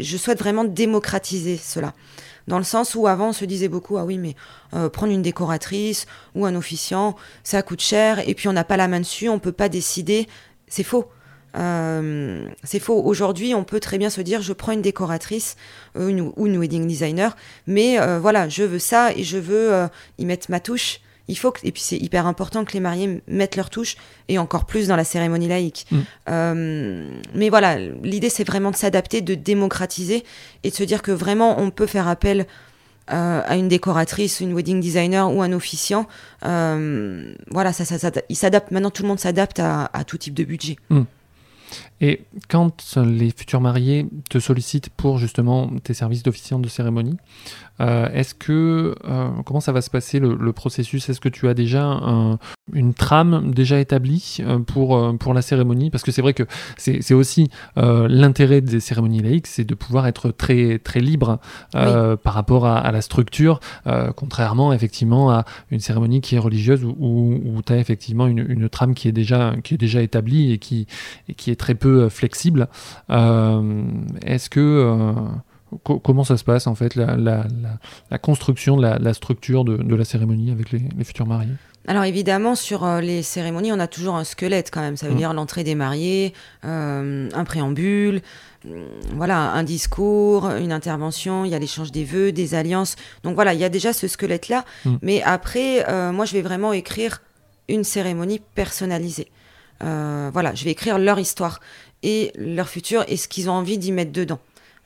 je 0.00 0.16
souhaite 0.16 0.40
vraiment 0.40 0.64
démocratiser 0.64 1.56
cela 1.56 1.92
dans 2.48 2.58
le 2.58 2.64
sens 2.64 2.94
où 2.94 3.06
avant 3.06 3.28
on 3.28 3.32
se 3.32 3.44
disait 3.44 3.68
beaucoup 3.68 3.96
ah 3.98 4.04
oui 4.04 4.18
mais 4.18 4.34
euh, 4.74 4.88
prendre 4.88 5.12
une 5.12 5.22
décoratrice 5.22 6.06
ou 6.34 6.46
un 6.46 6.54
officiant 6.54 7.16
ça 7.42 7.62
coûte 7.62 7.80
cher 7.80 8.26
et 8.28 8.34
puis 8.34 8.48
on 8.48 8.52
n'a 8.52 8.64
pas 8.64 8.76
la 8.76 8.88
main 8.88 9.00
dessus 9.00 9.28
on 9.28 9.38
peut 9.38 9.52
pas 9.52 9.68
décider. 9.68 10.28
C'est 10.66 10.82
faux. 10.82 11.10
Euh, 11.56 12.48
c'est 12.64 12.80
faux. 12.80 13.00
Aujourd'hui, 13.04 13.54
on 13.54 13.62
peut 13.62 13.78
très 13.78 13.96
bien 13.96 14.10
se 14.10 14.20
dire, 14.20 14.42
je 14.42 14.52
prends 14.52 14.72
une 14.72 14.82
décoratrice 14.82 15.56
euh, 15.96 16.30
ou 16.36 16.46
une 16.46 16.58
wedding 16.58 16.88
designer, 16.88 17.36
mais 17.68 17.98
voilà, 18.18 18.48
je 18.48 18.64
veux 18.64 18.80
ça 18.80 19.12
et 19.12 19.22
je 19.22 19.38
veux 19.38 19.88
y 20.18 20.24
mettre 20.24 20.50
ma 20.50 20.58
touche 20.58 21.00
il 21.28 21.38
faut 21.38 21.52
que, 21.52 21.60
et 21.64 21.72
puis 21.72 21.82
c'est 21.82 21.96
hyper 21.96 22.26
important 22.26 22.64
que 22.64 22.72
les 22.72 22.80
mariés 22.80 23.22
mettent 23.26 23.56
leur 23.56 23.70
touche 23.70 23.96
et 24.28 24.38
encore 24.38 24.66
plus 24.66 24.88
dans 24.88 24.96
la 24.96 25.04
cérémonie 25.04 25.48
laïque. 25.48 25.86
Mm. 25.90 25.98
Euh, 26.28 27.10
mais 27.34 27.48
voilà, 27.48 27.78
l'idée 27.78 28.28
c'est 28.28 28.44
vraiment 28.44 28.70
de 28.70 28.76
s'adapter, 28.76 29.20
de 29.20 29.34
démocratiser 29.34 30.24
et 30.64 30.70
de 30.70 30.74
se 30.74 30.84
dire 30.84 31.02
que 31.02 31.12
vraiment 31.12 31.60
on 31.60 31.70
peut 31.70 31.86
faire 31.86 32.08
appel 32.08 32.46
euh, 33.12 33.42
à 33.44 33.56
une 33.56 33.68
décoratrice, 33.68 34.40
une 34.40 34.54
wedding 34.54 34.80
designer 34.80 35.30
ou 35.30 35.42
un 35.42 35.52
officiant. 35.52 36.06
Euh, 36.46 37.34
voilà, 37.50 37.72
ça, 37.74 37.84
ça, 37.84 38.10
il 38.30 38.36
s'adapte. 38.36 38.70
Maintenant, 38.70 38.90
tout 38.90 39.02
le 39.02 39.08
monde 39.08 39.20
s'adapte 39.20 39.60
à, 39.60 39.88
tout 40.06 40.16
type 40.16 40.32
de 40.32 40.44
budget. 40.44 40.76
Mm. 40.88 41.02
Et 42.00 42.24
quand 42.48 42.96
les 42.96 43.30
futurs 43.30 43.60
mariés 43.60 44.06
te 44.28 44.38
sollicitent 44.38 44.90
pour 44.90 45.18
justement 45.18 45.70
tes 45.82 45.94
services 45.94 46.22
d'officiant 46.22 46.58
de 46.58 46.68
cérémonie, 46.68 47.16
euh, 47.80 48.08
est-ce 48.12 48.34
que 48.34 48.94
euh, 49.04 49.30
comment 49.44 49.60
ça 49.60 49.72
va 49.72 49.80
se 49.80 49.90
passer 49.90 50.20
le, 50.20 50.52
processus? 50.52 51.08
Est-ce 51.08 51.20
que 51.20 51.28
tu 51.28 51.48
as 51.48 51.54
déjà 51.54 52.00
une 52.72 52.94
trame 52.94 53.50
déjà 53.52 53.80
établie 53.80 54.38
euh, 54.40 54.60
pour 54.60 55.18
pour 55.18 55.34
la 55.34 55.42
cérémonie? 55.42 55.90
Parce 55.90 56.04
que 56.04 56.12
c'est 56.12 56.22
vrai 56.22 56.34
que 56.34 56.44
c'est 56.76 57.14
aussi 57.14 57.50
l'intérêt 57.76 58.60
des 58.60 58.80
cérémonies 58.80 59.22
laïques, 59.22 59.46
c'est 59.46 59.64
de 59.64 59.74
pouvoir 59.74 60.06
être 60.06 60.30
très 60.30 60.78
très 60.78 61.00
libre 61.00 61.38
par 61.72 62.34
rapport 62.34 62.66
à, 62.66 62.92
la 62.92 63.02
structure, 63.02 63.60
contrairement 64.16 64.72
effectivement 64.72 65.30
à 65.30 65.44
une 65.70 65.80
cérémonie 65.80 66.20
qui 66.20 66.36
est 66.36 66.38
religieuse 66.38 66.84
où, 66.84 67.60
tu 67.66 67.72
as 67.72 67.78
effectivement 67.78 68.26
une, 68.26 68.68
trame 68.68 68.94
qui 68.94 69.08
est 69.08 69.12
déjà 69.12 69.54
qui 69.62 69.74
est 69.74 69.78
déjà 69.78 70.02
établie 70.02 70.52
et 70.52 70.58
qui 70.58 70.86
et 71.28 71.34
qui 71.34 71.50
est 71.50 71.56
très 71.56 71.74
peu 71.74 71.83
flexible. 72.08 72.68
Est-ce 73.08 74.50
que 74.50 75.14
comment 75.82 76.24
ça 76.24 76.36
se 76.36 76.44
passe 76.44 76.66
en 76.66 76.74
fait, 76.74 76.94
la, 76.94 78.18
construction 78.18 78.76
de 78.76 78.82
la, 78.82 79.14
structure 79.14 79.64
de, 79.64 79.94
la 79.94 80.04
cérémonie 80.04 80.50
avec 80.50 80.70
les, 80.72 81.04
futurs 81.04 81.26
mariés? 81.26 81.52
Alors 81.86 82.04
évidemment, 82.04 82.54
sur 82.54 82.84
euh, 82.84 83.02
les 83.02 83.22
cérémonies, 83.22 83.70
on 83.70 83.78
a 83.78 83.86
toujours 83.86 84.14
un 84.14 84.24
squelette 84.24 84.70
quand 84.72 84.80
même. 84.80 84.96
Ça 84.96 85.06
veut 85.06 85.12
mmh. 85.12 85.18
dire 85.18 85.34
l'entrée 85.34 85.64
des 85.64 85.74
mariés, 85.74 86.32
euh, 86.64 87.28
un 87.30 87.44
préambule, 87.44 88.22
mmh, 88.64 88.70
voilà, 89.16 89.52
un 89.52 89.62
discours, 89.64 90.48
une 90.48 90.72
intervention. 90.72 91.44
Il 91.44 91.50
y 91.50 91.54
a 91.54 91.58
l'échange 91.58 91.92
des 91.92 92.04
vœux, 92.04 92.32
des 92.32 92.54
alliances. 92.54 92.96
Donc 93.22 93.34
voilà, 93.34 93.52
il 93.52 93.60
y 93.60 93.64
a 93.64 93.68
déjà 93.68 93.92
ce 93.92 94.08
squelette-là. 94.08 94.64
Mmh. 94.86 94.94
Mais 95.02 95.22
après, 95.24 95.86
euh, 95.90 96.10
moi, 96.10 96.24
je 96.24 96.32
vais 96.32 96.40
vraiment 96.40 96.72
écrire 96.72 97.20
une 97.68 97.84
cérémonie 97.84 98.40
personnalisée. 98.54 99.28
Voilà, 99.80 100.54
je 100.54 100.64
vais 100.64 100.70
écrire 100.70 100.98
leur 100.98 101.18
histoire 101.18 101.60
et 102.02 102.32
leur 102.36 102.68
futur 102.68 103.04
et 103.08 103.16
ce 103.16 103.28
qu'ils 103.28 103.50
ont 103.50 103.54
envie 103.54 103.78
d'y 103.78 103.92
mettre 103.92 104.12
dedans. 104.12 104.38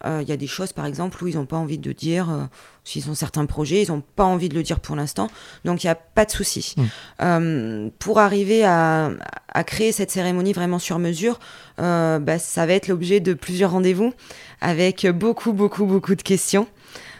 Euh, 0.06 0.20
il 0.22 0.28
y 0.28 0.32
a 0.32 0.36
des 0.36 0.46
choses, 0.46 0.72
par 0.72 0.86
exemple, 0.86 1.22
où 1.22 1.26
ils 1.26 1.36
n'ont 1.36 1.46
pas 1.46 1.56
envie 1.56 1.78
de 1.78 1.92
dire, 1.92 2.30
euh, 2.30 2.44
s'ils 2.84 3.10
ont 3.10 3.14
certains 3.14 3.46
projets, 3.46 3.82
ils 3.82 3.90
n'ont 3.90 4.02
pas 4.14 4.24
envie 4.24 4.48
de 4.48 4.54
le 4.54 4.62
dire 4.62 4.80
pour 4.80 4.94
l'instant. 4.94 5.28
Donc, 5.64 5.82
il 5.82 5.86
n'y 5.86 5.90
a 5.90 5.96
pas 5.96 6.24
de 6.24 6.30
souci. 6.30 6.74
Mmh. 6.76 6.82
Euh, 7.22 7.88
pour 7.98 8.20
arriver 8.20 8.64
à, 8.64 9.10
créer 9.66 9.90
cette 9.90 10.12
cérémonie 10.12 10.52
vraiment 10.52 10.78
sur 10.78 11.00
mesure, 11.00 11.40
bah, 11.78 12.38
ça 12.38 12.64
va 12.64 12.74
être 12.74 12.86
l'objet 12.86 13.18
de 13.18 13.34
plusieurs 13.34 13.72
rendez-vous 13.72 14.12
avec 14.60 15.04
beaucoup, 15.08 15.52
beaucoup, 15.52 15.84
beaucoup 15.84 16.14
de 16.14 16.22
questions. 16.22 16.68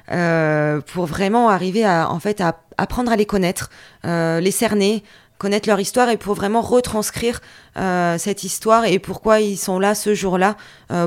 pour 0.06 1.06
vraiment 1.06 1.48
arriver 1.48 1.84
à 1.84 2.10
en 2.10 2.20
fait 2.20 2.40
à 2.40 2.60
apprendre 2.76 3.10
à 3.10 3.16
les 3.16 3.26
connaître, 3.26 3.70
les 4.04 4.52
cerner, 4.52 5.02
connaître 5.38 5.68
leur 5.68 5.80
histoire 5.80 6.08
et 6.10 6.16
pour 6.16 6.34
vraiment 6.34 6.60
retranscrire 6.60 7.40
cette 7.76 8.44
histoire 8.44 8.84
et 8.84 8.98
pourquoi 8.98 9.40
ils 9.40 9.56
sont 9.56 9.78
là 9.78 9.94
ce 9.94 10.14
jour-là 10.14 10.56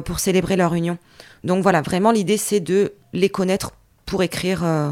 pour 0.06 0.20
célébrer 0.20 0.56
leur 0.56 0.74
union. 0.74 0.98
Donc 1.44 1.64
voilà, 1.64 1.82
vraiment 1.82 2.12
l'idée 2.12 2.38
c'est 2.38 2.60
de 2.60 2.94
les 3.14 3.30
connaître 3.30 3.74
pour 4.06 4.24
écrire, 4.24 4.64
euh, 4.64 4.92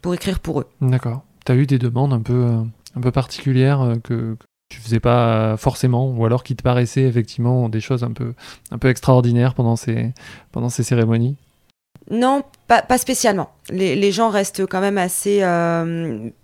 pour 0.00 0.14
écrire 0.14 0.40
pour 0.40 0.60
eux. 0.60 0.66
D'accord. 0.80 1.24
Tu 1.44 1.52
as 1.52 1.56
eu 1.56 1.66
des 1.66 1.78
demandes 1.78 2.12
un 2.12 2.20
peu, 2.20 2.44
euh, 2.44 2.62
un 2.96 3.00
peu 3.00 3.10
particulières 3.10 3.80
euh, 3.80 3.94
que, 3.96 4.34
que, 4.34 4.44
tu 4.68 4.80
faisais 4.80 5.00
pas 5.00 5.56
forcément, 5.56 6.08
ou 6.12 6.24
alors 6.24 6.44
qui 6.44 6.54
te 6.54 6.62
paraissaient 6.62 7.02
effectivement 7.02 7.68
des 7.68 7.80
choses 7.80 8.04
un 8.04 8.12
peu, 8.12 8.34
un 8.70 8.78
peu 8.78 8.88
extraordinaires 8.88 9.54
pendant 9.54 9.74
ces, 9.74 10.12
pendant 10.52 10.68
ces 10.68 10.84
cérémonies? 10.84 11.36
Non, 12.10 12.42
pas, 12.66 12.82
pas 12.82 12.98
spécialement. 12.98 13.52
Les, 13.68 13.94
les, 13.94 14.10
gens 14.10 14.30
restent 14.30 14.66
quand 14.66 14.80
même 14.80 14.98
assez... 14.98 15.40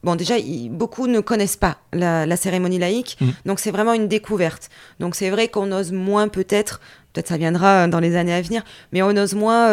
bon, 0.04 0.14
déjà, 0.14 0.35
beaucoup 0.70 1.09
ne 1.09 1.18
connaissent 1.18 1.56
pas 1.56 1.78
la, 1.92 2.37
cérémonie 2.37 2.78
laïque, 2.78 3.16
mm. 3.20 3.30
donc 3.46 3.59
c'est 3.59 3.72
vraiment 3.72 3.92
une 3.92 4.06
découverte. 4.06 4.70
Donc 5.00 5.16
c'est 5.16 5.30
vrai 5.30 5.48
qu'on 5.48 5.72
ose 5.72 5.90
moins 5.90 6.28
peut-être 6.28 6.80
peut-être 7.12 7.28
ça 7.28 7.37
viendra 7.38 7.88
dans 7.88 7.98
les 7.98 8.14
années 8.14 8.35
à 8.35 8.42
venir, 8.42 8.62
mais 8.92 9.02
on 9.02 9.16
ose 9.16 9.35
moins 9.35 9.68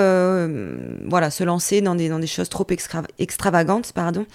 voilà, 1.05 1.29
se 1.29 1.43
lancer 1.43 1.81
dans 1.81 1.93
des, 1.93 2.09
dans 2.09 2.19
des 2.19 2.27
choses 2.27 2.49
trop 2.49 2.65
extravagantes. 3.19 3.91
Pardon. 3.93 4.25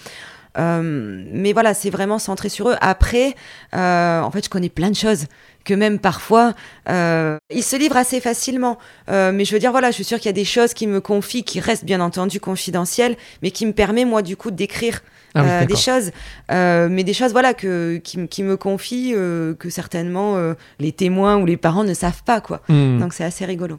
Euh, 0.58 1.24
mais 1.32 1.52
voilà, 1.52 1.74
c'est 1.74 1.90
vraiment 1.90 2.18
centré 2.18 2.48
sur 2.48 2.68
eux. 2.70 2.76
Après, 2.80 3.34
euh, 3.74 4.20
en 4.20 4.30
fait, 4.30 4.44
je 4.44 4.50
connais 4.50 4.68
plein 4.68 4.90
de 4.90 4.96
choses 4.96 5.26
que 5.64 5.74
même 5.74 5.98
parfois, 5.98 6.54
euh, 6.88 7.38
ils 7.50 7.62
se 7.62 7.76
livrent 7.76 7.96
assez 7.96 8.20
facilement. 8.20 8.78
mais 9.08 9.44
je 9.44 9.52
veux 9.52 9.58
dire, 9.58 9.70
voilà, 9.70 9.90
je 9.90 9.96
suis 9.96 10.04
sûre 10.04 10.18
qu'il 10.18 10.26
y 10.26 10.30
a 10.30 10.32
des 10.32 10.44
choses 10.44 10.74
qui 10.74 10.86
me 10.86 11.00
confient, 11.00 11.44
qui 11.44 11.60
restent 11.60 11.84
bien 11.84 12.00
entendu 12.00 12.40
confidentielles, 12.40 13.16
mais 13.42 13.50
qui 13.50 13.66
me 13.66 13.72
permet 13.72 14.04
moi 14.04 14.22
du 14.22 14.36
coup 14.36 14.50
d'écrire. 14.50 15.00
Ah 15.34 15.66
des 15.66 15.76
choses, 15.76 16.10
mais 16.48 17.04
des 17.04 17.12
choses 17.12 17.32
voilà 17.32 17.54
que 17.54 17.98
qui, 17.98 18.42
me 18.42 18.56
confient 18.56 19.12
que 19.12 19.70
certainement 19.70 20.36
les 20.80 20.92
témoins 20.92 21.36
ou 21.36 21.46
les 21.46 21.56
parents 21.56 21.84
ne 21.84 21.94
savent 21.94 22.22
pas 22.24 22.40
quoi. 22.40 22.62
Hmm. 22.68 22.98
Donc 22.98 23.12
c'est 23.12 23.24
assez 23.24 23.44
rigolo. 23.44 23.78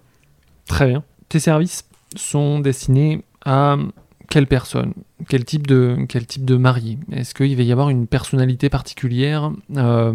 Très 0.68 0.88
bien. 0.88 1.04
Tes 1.28 1.39
services 1.39 1.86
sont 2.15 2.60
destinés 2.60 3.24
à 3.46 3.78
quelle 4.30 4.48
personne 4.48 4.94
quel 5.28 5.44
type 5.44 5.68
de, 5.68 5.98
quel 6.08 6.26
marié 6.58 6.98
Est-ce 7.12 7.34
qu'il 7.34 7.56
va 7.56 7.63
y 7.63 7.72
avoir 7.72 7.89
une 7.89 8.08
personnalité 8.08 8.70
particulière 8.70 9.52
euh, 9.76 10.13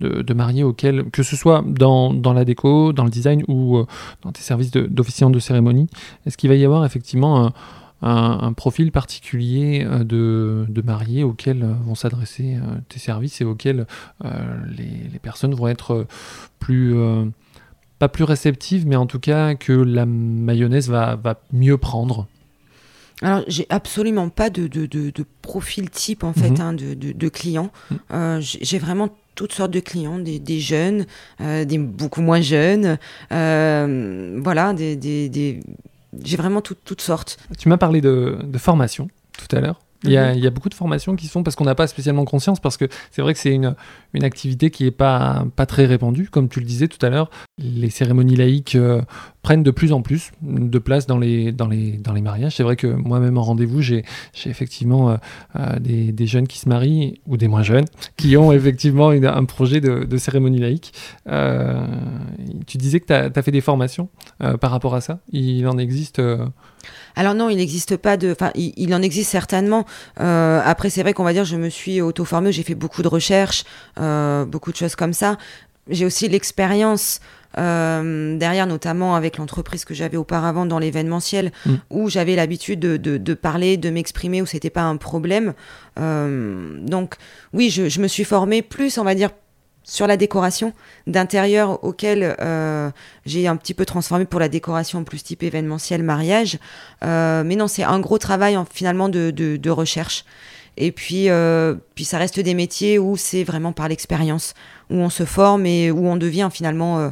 de, 0.00 0.34
marié 0.34 0.64
auquel, 0.64 1.10
que 1.10 1.22
ce 1.22 1.36
soit 1.36 1.64
dans, 1.66 2.12
la 2.32 2.44
déco, 2.44 2.92
dans 2.92 3.04
le 3.04 3.10
design 3.10 3.44
ou 3.48 3.78
euh, 3.78 3.86
dans 4.22 4.32
tes 4.32 4.42
services 4.42 4.70
d'officiant 4.70 5.30
de, 5.30 5.38
cérémonie, 5.38 5.88
est-ce 6.26 6.36
qu'il 6.36 6.48
va 6.48 6.56
y 6.56 6.64
avoir 6.64 6.84
effectivement 6.84 7.52
un, 8.02 8.52
profil 8.54 8.92
particulier 8.92 9.86
euh, 9.86 10.04
de, 10.04 10.66
de 10.68 10.82
marié 10.82 11.22
auquel 11.22 11.64
vont 11.84 11.94
s'adresser 11.94 12.58
tes 12.88 12.98
services 12.98 13.40
et 13.40 13.44
auquel 13.44 13.86
les, 14.22 15.18
personnes 15.22 15.54
vont 15.54 15.68
être 15.68 16.06
plus 16.58 16.94
pas 17.98 18.08
plus 18.08 18.24
réceptives, 18.24 18.86
mais 18.86 18.96
en 18.96 19.06
tout 19.06 19.20
cas 19.20 19.54
que 19.54 19.72
la 19.72 20.06
mayonnaise 20.06 20.88
va 20.88 21.18
mieux 21.52 21.76
prendre? 21.76 22.26
Alors, 23.22 23.42
j'ai 23.48 23.66
absolument 23.68 24.28
pas 24.30 24.50
de, 24.50 24.66
de, 24.66 24.86
de, 24.86 25.24
profil 25.42 25.90
type, 25.90 26.24
en 26.24 26.32
fait, 26.32 26.60
hein, 26.60 26.72
de, 26.72 26.94
de, 26.94 27.28
clients. 27.28 27.70
Mhm. 27.90 27.98
Euh, 28.12 28.38
j'ai 28.40 28.78
vraiment 28.78 29.10
toutes 29.34 29.52
sortes 29.52 29.70
de 29.70 29.80
clients, 29.80 30.18
des, 30.18 30.38
des 30.38 30.60
jeunes, 30.60 31.06
euh, 31.40 31.64
des 31.64 31.78
beaucoup 31.78 32.22
moins 32.22 32.40
jeunes. 32.40 32.98
Euh, 33.32 34.40
voilà, 34.42 34.72
des, 34.72 34.96
des, 34.96 35.28
des... 35.28 35.60
j'ai 36.22 36.36
vraiment 36.36 36.62
toutes 36.62 37.00
sortes. 37.00 37.38
Tu 37.58 37.68
m'as 37.68 37.78
parlé 37.78 38.00
de, 38.00 38.38
de 38.42 38.58
formation 38.58 39.08
tout 39.36 39.54
à 39.56 39.60
l'heure. 39.60 39.80
Il 40.04 40.12
y, 40.12 40.16
a, 40.16 40.30
mhm. 40.30 40.38
il 40.38 40.44
y, 40.44 40.46
a, 40.46 40.50
beaucoup 40.50 40.70
de 40.70 40.74
formations 40.74 41.14
qui 41.14 41.26
se 41.26 41.32
font 41.32 41.42
parce 41.42 41.56
qu'on 41.56 41.64
n'a 41.64 41.74
pas 41.74 41.86
spécialement 41.86 42.24
conscience, 42.24 42.58
parce 42.58 42.78
que 42.78 42.86
c'est 43.10 43.20
vrai 43.20 43.34
que 43.34 43.38
c'est 43.38 43.52
une, 43.52 43.74
une, 44.14 44.24
activité 44.24 44.70
qui 44.70 44.84
n'est 44.84 44.90
pas, 44.90 45.44
pas 45.56 45.66
très 45.66 45.84
répandue. 45.84 46.30
Comme 46.30 46.48
tu 46.48 46.60
le 46.60 46.64
disais 46.64 46.88
tout 46.88 47.04
à 47.04 47.10
l'heure, 47.10 47.30
les 47.60 47.90
cérémonies 47.90 48.36
laïques 48.36 48.76
prennent 49.42 49.62
de 49.62 49.70
plus 49.70 49.92
en 49.92 50.02
plus 50.02 50.32
de 50.42 50.78
place 50.78 51.06
dans 51.06 51.18
les, 51.18 51.52
dans 51.52 51.66
les, 51.66 51.92
dans 51.92 52.12
les 52.12 52.20
mariages. 52.20 52.56
C'est 52.56 52.62
vrai 52.62 52.76
que 52.76 52.86
moi-même 52.86 53.38
en 53.38 53.42
rendez-vous, 53.42 53.80
j'ai 53.80 54.04
effectivement 54.44 55.10
euh, 55.10 55.16
euh, 55.56 55.78
des, 55.78 56.12
des, 56.12 56.26
jeunes 56.26 56.46
qui 56.46 56.58
se 56.58 56.68
marient, 56.68 57.20
ou 57.26 57.36
des 57.36 57.48
moins 57.48 57.62
jeunes, 57.62 57.86
qui 58.16 58.36
ont 58.36 58.52
effectivement 58.60 59.10
un 59.10 59.44
projet 59.44 59.80
de, 59.80 60.04
de 60.04 60.16
cérémonie 60.18 60.58
laïque. 60.58 60.92
Euh, 61.28 61.86
tu 62.66 62.76
disais 62.76 63.00
que 63.00 63.06
tu 63.06 63.12
as, 63.12 63.42
fait 63.42 63.50
des 63.50 63.60
formations 63.60 64.08
par 64.60 64.70
rapport 64.70 64.94
à 64.94 65.00
ça. 65.00 65.20
Il 65.32 65.66
en 65.66 65.78
existe 65.78 66.20
alors 67.16 67.34
non, 67.34 67.50
il 67.50 67.56
n'existe 67.56 67.96
pas 67.96 68.16
de... 68.16 68.30
Enfin, 68.32 68.52
il, 68.54 68.94
en 68.94 69.02
existe 69.02 69.30
certainement. 69.30 69.84
après, 70.16 70.90
c'est 70.90 71.02
vrai 71.02 71.12
qu'on 71.12 71.24
va 71.24 71.32
dire, 71.32 71.44
je 71.44 71.56
me 71.56 71.68
suis 71.68 72.00
auto-formée, 72.00 72.52
j'ai 72.52 72.62
fait 72.62 72.74
beaucoup 72.74 73.02
de 73.02 73.08
recherches, 73.08 73.64
beaucoup 73.96 74.70
de 74.70 74.76
choses 74.76 74.94
comme 74.94 75.12
ça. 75.12 75.36
J'ai 75.88 76.06
aussi 76.06 76.28
l'expérience 76.28 77.20
euh, 77.58 78.36
derrière, 78.36 78.66
notamment 78.66 79.16
avec 79.16 79.36
l'entreprise 79.36 79.84
que 79.84 79.94
j'avais 79.94 80.16
auparavant 80.16 80.66
dans 80.66 80.78
l'événementiel, 80.78 81.50
mm. 81.66 81.74
où 81.90 82.08
j'avais 82.08 82.36
l'habitude 82.36 82.80
de, 82.80 82.96
de, 82.96 83.34
parler, 83.34 83.76
de 83.76 83.90
m'exprimer, 83.90 84.40
où 84.40 84.46
c'était 84.46 84.70
pas 84.70 84.82
un 84.82 84.96
problème. 84.96 85.54
Euh, 85.98 86.78
donc, 86.80 87.16
oui, 87.52 87.70
je, 87.70 87.88
je, 87.88 88.00
me 88.00 88.06
suis 88.06 88.24
formée 88.24 88.62
plus, 88.62 88.98
on 88.98 89.04
va 89.04 89.14
dire, 89.14 89.30
sur 89.82 90.06
la 90.06 90.16
décoration 90.16 90.72
d'intérieur 91.06 91.82
auquel 91.82 92.36
euh, 92.40 92.90
j'ai 93.26 93.48
un 93.48 93.56
petit 93.56 93.74
peu 93.74 93.84
transformé 93.84 94.26
pour 94.26 94.38
la 94.38 94.48
décoration 94.48 95.02
plus 95.02 95.24
type 95.24 95.42
événementiel, 95.42 96.02
mariage. 96.02 96.58
mais 97.02 97.56
non, 97.56 97.66
c'est 97.66 97.82
un 97.82 97.98
gros 97.98 98.18
travail 98.18 98.56
en, 98.56 98.64
finalement 98.64 99.08
de, 99.08 99.70
recherche. 99.70 100.24
Et 100.76 100.92
puis, 100.92 101.28
puis 101.96 102.04
ça 102.04 102.18
reste 102.18 102.38
des 102.38 102.54
métiers 102.54 103.00
où 103.00 103.16
c'est 103.16 103.42
vraiment 103.42 103.72
par 103.72 103.88
l'expérience, 103.88 104.54
où 104.90 104.96
on 104.96 105.10
se 105.10 105.24
forme 105.24 105.66
et 105.66 105.90
où 105.90 106.06
on 106.06 106.16
devient 106.16 106.48
finalement 106.52 106.98
euh, 106.98 107.10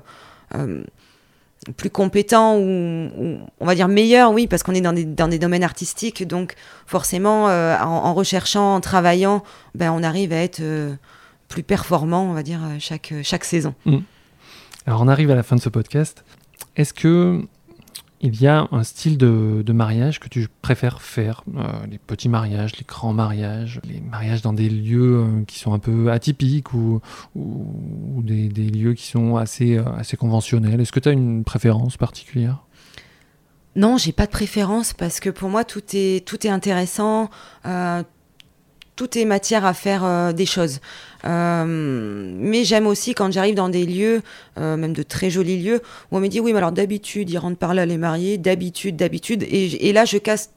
plus 1.77 1.91
compétent 1.91 2.57
ou, 2.59 3.39
on 3.61 3.67
va 3.67 3.75
dire 3.75 3.89
meilleur, 3.89 4.33
oui, 4.33 4.47
parce 4.47 4.63
qu'on 4.63 4.75
est 4.75 4.81
dans 4.81 4.93
des, 4.93 5.05
dans 5.05 5.29
des, 5.29 5.39
domaines 5.39 5.65
artistiques, 5.65 6.27
donc 6.27 6.55
forcément, 6.87 7.49
euh, 7.49 7.77
en, 7.79 8.15
recherchant, 8.15 8.77
en 8.77 8.81
travaillant, 8.81 9.43
ben, 9.75 9.93
on 9.93 10.03
arrive 10.03 10.33
à 10.33 10.43
être 10.43 10.61
euh, 10.61 10.95
plus 11.49 11.63
performant, 11.63 12.25
on 12.31 12.33
va 12.33 12.43
dire, 12.43 12.61
chaque, 12.79 13.13
chaque 13.23 13.45
saison. 13.45 13.75
Mmh. 13.85 13.99
Alors 14.87 15.03
on 15.03 15.09
arrive 15.09 15.31
à 15.31 15.35
la 15.35 15.43
fin 15.43 15.57
de 15.57 15.61
ce 15.61 15.69
podcast. 15.69 16.25
Est-ce 16.77 16.95
que 16.95 17.43
il 18.21 18.41
y 18.41 18.47
a 18.47 18.69
un 18.73 18.83
style 18.83 19.17
de, 19.17 19.73
mariage 19.73 20.19
que 20.19 20.29
tu 20.29 20.49
préfères 20.63 21.03
faire 21.03 21.45
euh, 21.57 21.63
Les 21.91 21.99
petits 21.99 22.29
mariages, 22.29 22.77
les 22.77 22.85
grands 22.85 23.13
mariages, 23.13 23.81
les 23.85 24.01
mariages 24.01 24.43
dans 24.43 24.53
des 24.53 24.69
lieux 24.69 25.19
euh, 25.19 25.45
qui 25.47 25.59
sont 25.59 25.73
un 25.73 25.79
peu 25.79 26.11
atypiques 26.11 26.75
ou, 26.75 27.01
des, 28.23 28.49
lieux 28.49 28.95
qui 28.95 29.07
sont 29.07 29.37
assez, 29.37 29.79
euh, 29.79 29.85
assez 29.97 30.17
conventionnels. 30.17 30.81
Est-ce 30.81 30.93
que 30.93 31.01
tu 31.01 31.09
as 31.09 31.13
une 31.13 31.45
préférence 31.45 31.97
particulière? 31.97 32.65
Non, 33.77 33.97
j'ai 33.97 34.13
pas 34.13 34.27
de 34.27 34.33
préférence 34.33 34.93
parce 34.93 35.21
que 35.21 35.31
pour 35.31 35.49
moi 35.49 35.63
tout 35.63 35.83
est 35.93 36.27
tout 36.27 36.45
est 36.45 36.51
intéressant, 36.51 37.31
tout 38.99 39.17
est 39.17 39.25
matière 39.25 39.65
à 39.65 39.75
faire 39.75 40.05
euh, 40.05 40.33
des 40.33 40.45
choses. 40.45 40.81
Euh, 41.25 41.65
mais 41.67 42.65
j'aime 42.65 42.89
aussi 42.89 43.15
quand 43.15 43.31
j'arrive 43.33 43.55
dans 43.55 43.69
des 43.69 43.87
lieux, 43.87 44.23
euh, 44.59 44.77
même 44.77 44.93
de 44.93 45.05
très 45.05 45.31
jolis 45.31 45.63
lieux, 45.63 45.81
où 46.11 46.17
on 46.17 46.21
me 46.21 46.27
dit 46.27 46.41
oui, 46.41 46.53
mais 46.53 46.59
alors 46.59 46.73
d'habitude, 46.73 47.31
ils 47.31 47.39
rentrent 47.39 47.59
par 47.59 47.75
là 47.75 47.87
les 47.87 47.97
mariés, 47.97 48.39
d'habitude, 48.39 48.97
d'habitude. 48.97 49.47
Et, 49.49 49.93
là, 49.93 50.05
je 50.05 50.19
casse 50.19 50.51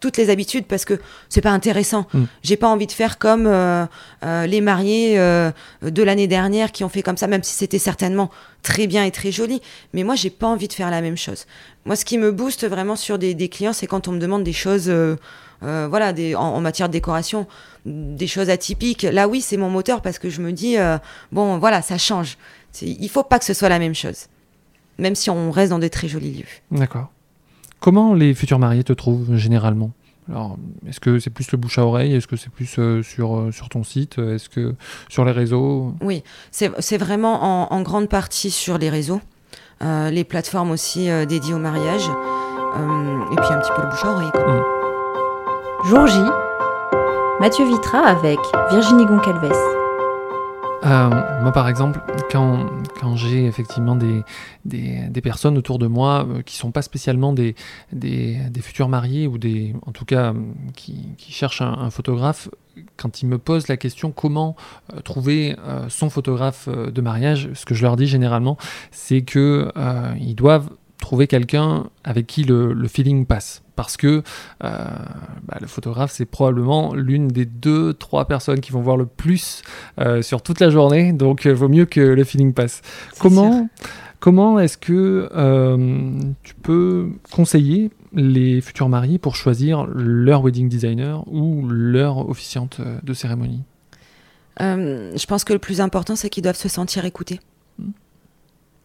toutes 0.00 0.16
les 0.16 0.30
habitudes 0.30 0.64
parce 0.64 0.86
que 0.86 0.98
c'est 1.28 1.42
pas 1.42 1.50
intéressant. 1.50 2.06
Mm. 2.14 2.24
J'ai 2.42 2.56
pas 2.56 2.68
envie 2.68 2.86
de 2.86 2.92
faire 2.92 3.18
comme 3.18 3.44
les 4.22 4.60
mariés 4.62 5.18
de 5.18 6.02
l'année 6.02 6.26
dernière 6.26 6.72
qui 6.72 6.82
ont 6.82 6.88
fait 6.88 7.02
comme 7.02 7.18
ça, 7.18 7.26
même 7.26 7.42
si 7.42 7.52
c'était 7.52 7.78
certainement 7.78 8.30
très 8.62 8.86
bien 8.86 9.04
et 9.04 9.10
très 9.10 9.30
joli. 9.30 9.60
Mais 9.92 10.02
moi, 10.02 10.14
j'ai 10.14 10.30
pas 10.30 10.46
envie 10.46 10.68
de 10.68 10.72
faire 10.72 10.90
la 10.90 11.02
même 11.02 11.18
chose. 11.18 11.44
Moi, 11.84 11.94
ce 11.94 12.06
qui 12.06 12.16
me 12.16 12.32
booste 12.32 12.66
vraiment 12.66 12.96
sur 12.96 13.18
des, 13.18 13.34
des 13.34 13.50
clients, 13.50 13.74
c'est 13.74 13.86
quand 13.86 14.08
on 14.08 14.12
me 14.12 14.18
demande 14.18 14.44
des 14.44 14.54
choses 14.54 14.90
euh, 15.62 15.86
voilà, 15.88 16.12
des, 16.12 16.34
en, 16.34 16.60
matière 16.60 16.88
de 16.88 16.92
décoration, 16.92 17.46
des 17.84 18.26
choses 18.26 18.50
atypiques. 18.50 19.02
Là, 19.02 19.28
oui, 19.28 19.40
c'est 19.40 19.56
mon 19.56 19.70
moteur 19.70 20.02
parce 20.02 20.18
que 20.18 20.28
je 20.28 20.40
me 20.42 20.52
dis, 20.52 20.76
euh, 20.78 20.98
bon, 21.32 21.58
voilà, 21.58 21.82
ça 21.82 21.98
change. 21.98 22.36
Il 22.82 23.08
faut 23.08 23.22
pas 23.22 23.38
que 23.38 23.44
ce 23.44 23.54
soit 23.54 23.68
la 23.68 23.78
même 23.78 23.94
chose, 23.94 24.26
même 24.98 25.14
si 25.14 25.30
on 25.30 25.50
reste 25.50 25.70
dans 25.70 25.78
des 25.78 25.90
très 25.90 26.08
jolis 26.08 26.32
lieux. 26.32 26.78
D'accord. 26.78 27.10
Comment 27.80 28.14
les 28.14 28.34
futurs 28.34 28.58
mariés 28.58 28.84
te 28.84 28.92
trouvent 28.92 29.36
généralement? 29.36 29.92
Alors, 30.28 30.58
est-ce 30.88 30.98
que 30.98 31.20
c'est 31.20 31.30
plus 31.30 31.50
le 31.52 31.58
bouche 31.58 31.78
à 31.78 31.86
oreille? 31.86 32.14
Est-ce 32.14 32.26
que 32.26 32.36
c'est 32.36 32.50
plus 32.50 32.74
euh, 32.78 33.02
sur, 33.02 33.48
sur 33.52 33.68
ton 33.68 33.84
site? 33.84 34.18
Est-ce 34.18 34.48
que 34.48 34.74
sur 35.08 35.24
les 35.24 35.32
réseaux? 35.32 35.94
Oui, 36.02 36.22
c'est 36.50 36.98
vraiment 36.98 37.72
en, 37.72 37.82
grande 37.82 38.08
partie 38.08 38.50
sur 38.50 38.76
les 38.76 38.90
réseaux, 38.90 39.20
les 39.80 40.24
plateformes 40.24 40.72
aussi 40.72 41.08
dédiées 41.28 41.54
au 41.54 41.58
mariage, 41.58 42.04
et 42.04 43.36
puis 43.36 43.52
un 43.52 43.60
petit 43.60 43.70
peu 43.74 43.82
le 43.82 43.88
bouche 43.88 44.04
à 44.04 44.10
oreille. 44.10 44.32
Mmh. 44.34 44.75
Jour 45.84 46.06
J, 46.06 46.18
Mathieu 47.38 47.64
Vitra 47.66 47.98
avec 47.98 48.38
Virginie 48.70 49.04
Goncalves. 49.04 49.52
Euh, 50.84 51.10
moi, 51.42 51.52
par 51.52 51.68
exemple, 51.68 52.00
quand, 52.30 52.66
j'ai 53.14 53.46
effectivement 53.46 53.94
des, 53.94 54.24
personnes 55.22 55.56
autour 55.58 55.78
de 55.78 55.86
moi 55.86 56.26
euh, 56.28 56.42
qui 56.42 56.56
sont 56.56 56.72
pas 56.72 56.82
spécialement 56.82 57.32
des, 57.32 57.54
futurs 58.62 58.88
mariés 58.88 59.26
ou 59.26 59.38
des, 59.38 59.74
en 59.86 59.92
tout 59.92 60.06
cas, 60.06 60.34
qui, 60.74 61.14
cherchent 61.18 61.62
un, 61.62 61.90
photographe, 61.90 62.48
quand 62.96 63.22
ils 63.22 63.26
me 63.26 63.38
posent 63.38 63.68
la 63.68 63.76
question 63.76 64.10
comment 64.10 64.56
euh, 64.92 65.00
trouver 65.02 65.56
son 65.88 66.10
photographe 66.10 66.68
de 66.68 67.00
mariage, 67.00 67.50
ce 67.54 67.64
que 67.64 67.74
je 67.74 67.82
leur 67.82 67.96
dis 67.96 68.06
généralement, 68.06 68.56
c'est 68.90 69.22
que 69.22 69.70
ils 70.18 70.34
doivent 70.34 70.70
trouver 70.98 71.26
quelqu'un 71.26 71.84
avec 72.02 72.26
qui 72.26 72.44
le 72.44 72.88
feeling 72.88 73.26
passe 73.26 73.62
parce 73.76 73.96
que 73.96 74.22
euh, 74.64 74.84
bah, 75.44 75.58
le 75.60 75.66
photographe, 75.66 76.10
c'est 76.12 76.24
probablement 76.24 76.94
l'une 76.94 77.28
des 77.28 77.44
deux, 77.44 77.94
trois 77.94 78.24
personnes 78.24 78.60
qui 78.60 78.72
vont 78.72 78.80
voir 78.80 78.96
le 78.96 79.06
plus 79.06 79.62
euh, 80.00 80.22
sur 80.22 80.42
toute 80.42 80.58
la 80.60 80.70
journée, 80.70 81.12
donc 81.12 81.44
il 81.44 81.52
euh, 81.52 81.54
vaut 81.54 81.68
mieux 81.68 81.84
que 81.84 82.00
le 82.00 82.24
feeling 82.24 82.52
passe. 82.52 82.82
Comment, 83.20 83.68
comment 84.18 84.58
est-ce 84.58 84.78
que 84.78 85.28
tu 86.42 86.54
peux 86.54 87.10
conseiller 87.30 87.90
les 88.12 88.60
futurs 88.60 88.88
mariés 88.88 89.18
pour 89.18 89.36
choisir 89.36 89.86
leur 89.86 90.42
wedding 90.42 90.68
designer 90.68 91.22
ou 91.28 91.68
leur 91.68 92.28
officiante 92.28 92.80
de 93.02 93.14
cérémonie? 93.14 93.62
Je 94.58 95.26
pense 95.26 95.44
que 95.44 95.52
le 95.52 95.58
plus 95.58 95.82
important, 95.82 96.16
c'est 96.16 96.30
qu'ils 96.30 96.42
doivent 96.42 96.56
se 96.56 96.68
sentir 96.68 97.04
écoutés. 97.04 97.40
Hmm. 97.78 97.90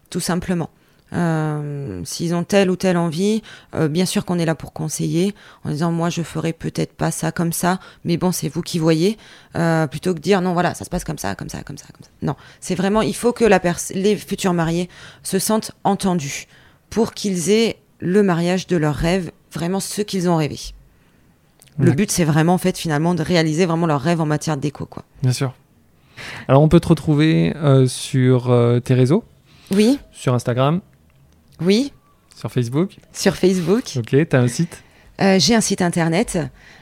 Tout 0.10 0.20
simplement. 0.20 0.70
Euh, 1.14 2.02
s'ils 2.06 2.34
ont 2.34 2.44
telle 2.44 2.72
ou 2.72 2.78
telle 2.78 2.96
envie, 2.96 3.42
euh, 3.76 3.90
bien 3.90 4.06
sûr 4.06 4.24
qu'on 4.24 4.40
est 4.40 4.46
là 4.46 4.56
pour 4.56 4.72
conseiller, 4.72 5.36
en 5.66 5.70
disant 5.70 5.92
moi 5.92 6.10
je 6.10 6.22
ferai 6.22 6.54
peut-être 6.54 6.94
pas 6.94 7.12
ça 7.12 7.34
comme 7.34 7.52
ça, 7.52 7.80
mais 8.06 8.16
bon 8.16 8.32
c'est 8.32 8.48
vous 8.48 8.62
qui 8.62 8.80
voyez, 8.80 9.18
euh, 9.58 9.88
plutôt 9.88 10.14
que 10.14 10.20
dire 10.20 10.42
non 10.42 10.54
voilà 10.54 10.74
ça 10.74 10.86
se 10.86 10.90
passe 10.90 11.04
comme 11.04 11.18
ça, 11.18 11.36
comme 11.36 11.50
ça, 11.50 11.64
comme 11.64 11.78
ça, 11.78 11.88
comme 11.88 12.04
ça. 12.04 12.10
Non, 12.22 12.36
c'est 12.62 12.76
vraiment 12.76 13.02
il 13.02 13.16
faut 13.16 13.34
que 13.34 13.44
la 13.44 13.60
les 13.94 14.16
futurs 14.16 14.54
mariés 14.54 14.90
se 15.22 15.38
sentent 15.38 15.74
entendus 15.84 16.48
pour 16.90 17.14
qu'ils 17.14 17.50
aient 17.50 17.78
le 18.00 18.24
mariage 18.24 18.68
de 18.68 18.78
leur 18.78 18.96
rêve, 18.96 19.32
vraiment 19.54 19.82
ce 19.82 20.02
qu'ils 20.02 20.30
ont 20.30 20.38
rêvé. 20.38 20.60
Le 21.78 21.92
but 21.92 22.12
c'est 22.12 22.26
vraiment 22.26 22.54
en 22.54 22.58
fait 22.58 22.78
finalement 22.78 23.16
de 23.16 23.24
réaliser 23.24 23.66
vraiment 23.66 23.88
leur 23.88 24.02
rêve 24.02 24.22
en 24.22 24.26
matière 24.26 24.56
déco 24.56 24.86
quoi. 24.86 25.04
Bien 25.24 25.34
sûr. 25.34 25.54
Alors 26.48 26.62
on 26.62 26.70
peut 26.70 26.80
te 26.80 26.88
retrouver 26.88 27.54
sur 27.88 28.54
tes 28.84 28.94
réseaux. 28.94 29.26
Oui. 29.72 30.00
Sur 30.12 30.34
Instagram. 30.34 30.82
Oui. 31.60 31.92
Sur 32.36 32.52
Facebook 32.52 32.98
Sur 33.14 33.36
Facebook. 33.36 33.84
Ok, 33.98 34.10
tu 34.10 34.36
as 34.36 34.40
un 34.40 34.48
site 34.48 34.84
euh, 35.22 35.38
J'ai 35.40 35.56
un 35.56 35.62
site 35.62 35.82
internet. 35.82 36.40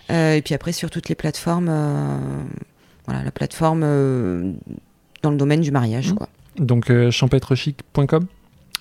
Euh, 0.10 0.36
et 0.36 0.41
puis 0.41 0.53
après, 0.55 0.71
sur 0.71 0.89
toutes 0.89 1.10
les 1.10 1.15
plateformes, 1.15 1.67
euh, 1.69 2.17
voilà, 3.05 3.23
la 3.23 3.32
plateforme 3.32 3.82
dans 5.21 5.32
le 5.32 5.38
domaine 5.38 5.62
du 5.62 5.71
mariage. 5.71 6.13
Mmh. 6.13 6.15
Quoi. 6.15 6.29
Donc 6.58 6.91
champêtrechic.com 7.10 8.27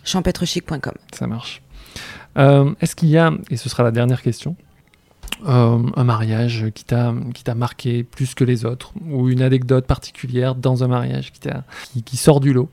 Champêtrechic.com. 0.05 0.95
Ça 1.13 1.27
marche. 1.27 1.63
Est-ce 2.37 2.95
qu'il 2.95 3.09
y 3.09 3.19
a, 3.19 3.33
et 3.51 3.57
ce 3.57 3.69
sera 3.69 3.83
la 3.83 3.91
dernière 3.91 4.23
question, 4.23 4.55
un 5.45 6.05
mariage 6.05 6.67
qui 6.75 6.85
t'a 6.85 7.13
qui 7.35 7.43
t'a 7.43 7.55
marqué 7.55 8.05
plus 8.05 8.35
que 8.35 8.45
les 8.45 8.65
autres 8.65 8.93
ou 9.11 9.29
une 9.29 9.43
anecdote 9.43 9.87
particulière 9.87 10.55
dans 10.55 10.85
un 10.85 10.89
mariage 10.89 11.33
qui, 11.33 11.49
qui, 11.93 12.03
qui 12.05 12.17
sort 12.17 12.39
du 12.39 12.53
lot? 12.53 12.71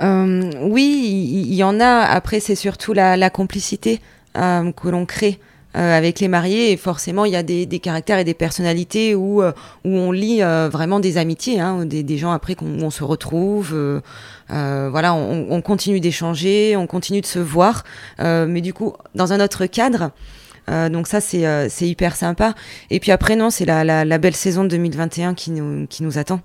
Euh, 0.00 0.50
oui, 0.60 1.44
il 1.48 1.54
y, 1.54 1.62
en 1.62 1.80
a. 1.80 2.00
Après, 2.00 2.40
c'est 2.40 2.54
surtout 2.54 2.92
la, 2.92 3.30
complicité 3.30 4.00
euh, 4.36 4.72
que 4.72 4.88
l'on 4.88 5.06
crée. 5.06 5.38
Euh, 5.74 5.96
avec 5.96 6.20
les 6.20 6.28
mariés 6.28 6.70
et 6.72 6.76
forcément 6.76 7.24
il 7.24 7.32
y 7.32 7.36
a 7.36 7.42
des, 7.42 7.66
caractères 7.78 8.18
et 8.18 8.24
des 8.24 8.34
personnalités 8.34 9.14
où, 9.14 9.42
où 9.42 9.88
on 9.88 10.12
lit 10.12 10.42
vraiment 10.42 11.00
des 11.00 11.16
amitiés, 11.16 11.60
hein, 11.60 11.86
des, 11.86 12.18
gens 12.18 12.30
après 12.30 12.54
qu'on 12.54 12.90
se 12.90 13.02
retrouve, 13.02 13.74
voilà, 14.50 15.14
on, 15.14 15.46
on 15.48 15.62
continue 15.62 15.98
d'échanger, 15.98 16.76
on 16.76 16.86
continue 16.86 17.22
de 17.22 17.26
se 17.26 17.38
voir, 17.38 17.84
mais 18.18 18.60
du 18.60 18.74
coup 18.74 18.92
dans 19.14 19.32
un 19.32 19.42
autre 19.42 19.64
cadre. 19.64 20.10
Euh, 20.70 20.88
donc 20.88 21.06
ça, 21.06 21.18
euh, 21.34 21.66
c'est 21.68 21.86
hyper 21.86 22.16
sympa. 22.16 22.54
Et 22.90 23.00
puis 23.00 23.10
après, 23.10 23.36
non, 23.36 23.50
c'est 23.50 23.64
la, 23.64 23.84
la, 23.84 24.18
belle 24.18 24.36
saison 24.36 24.64
de 24.64 24.68
2021 24.68 25.34
qui 25.34 25.50
nous, 25.50 25.86
qui 25.86 26.02
nous 26.02 26.18
attend, 26.18 26.40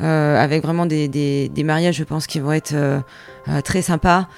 euh, 0.00 0.42
avec 0.42 0.62
vraiment 0.62 0.86
des, 0.86 1.08
des, 1.08 1.48
des, 1.48 1.64
mariages, 1.64 1.96
je 1.96 2.04
pense, 2.04 2.26
qui 2.26 2.40
vont 2.40 2.52
être 2.52 2.74
très 3.64 3.82
sympas, 3.82 4.28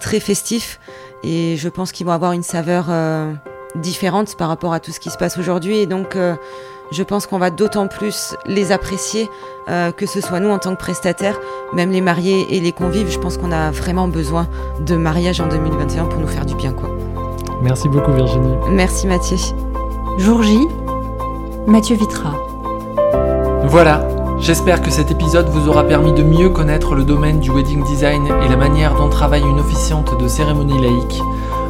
très 0.00 0.20
festifs, 0.20 0.80
et 1.24 1.56
je 1.56 1.68
pense 1.68 1.92
qu'ils 1.92 2.06
vont 2.06 2.12
avoir 2.12 2.32
une 2.32 2.42
saveur 2.42 2.86
différente 3.76 4.36
par 4.36 4.48
rapport 4.48 4.72
à 4.72 4.80
tout 4.80 4.92
ce 4.92 5.00
qui 5.00 5.10
se 5.10 5.16
passe 5.16 5.38
aujourd'hui. 5.38 5.78
Et 5.78 5.86
donc, 5.86 6.16
je 6.92 7.02
pense 7.02 7.26
qu'on 7.26 7.38
va 7.38 7.50
d'autant 7.50 7.88
plus 7.88 8.34
les 8.46 8.72
apprécier, 8.72 9.28
que 9.96 10.06
ce 10.06 10.20
soit 10.20 10.40
nous 10.40 10.50
en 10.50 10.58
tant 10.58 10.74
que 10.74 10.80
prestataires, 10.80 11.38
même 11.72 11.90
les 11.90 12.00
mariés 12.00 12.46
et 12.50 12.60
les 12.60 12.72
convives. 12.72 13.10
Je 13.10 13.18
pense 13.18 13.36
qu'on 13.36 13.52
a 13.52 13.70
vraiment 13.70 14.08
besoin 14.08 14.48
de 14.80 14.96
mariage 14.96 15.40
en 15.40 15.48
2021 15.48 16.06
pour 16.06 16.20
nous 16.20 16.28
faire 16.28 16.46
du 16.46 16.54
bien, 16.54 16.72
quoi. 16.72 16.95
Merci 17.62 17.88
beaucoup 17.88 18.12
Virginie. 18.12 18.54
Merci 18.70 19.06
Mathieu. 19.06 19.36
Jour 20.18 20.42
J, 20.42 20.68
Mathieu 21.66 21.96
Vitra. 21.96 22.32
Voilà, 23.64 24.06
j'espère 24.38 24.80
que 24.80 24.90
cet 24.90 25.10
épisode 25.10 25.48
vous 25.48 25.68
aura 25.68 25.84
permis 25.84 26.12
de 26.12 26.22
mieux 26.22 26.48
connaître 26.48 26.94
le 26.94 27.04
domaine 27.04 27.40
du 27.40 27.50
wedding 27.50 27.84
design 27.84 28.26
et 28.44 28.48
la 28.48 28.56
manière 28.56 28.94
dont 28.94 29.08
travaille 29.08 29.42
une 29.42 29.58
officiante 29.58 30.18
de 30.20 30.28
cérémonie 30.28 30.80
laïque. 30.80 31.20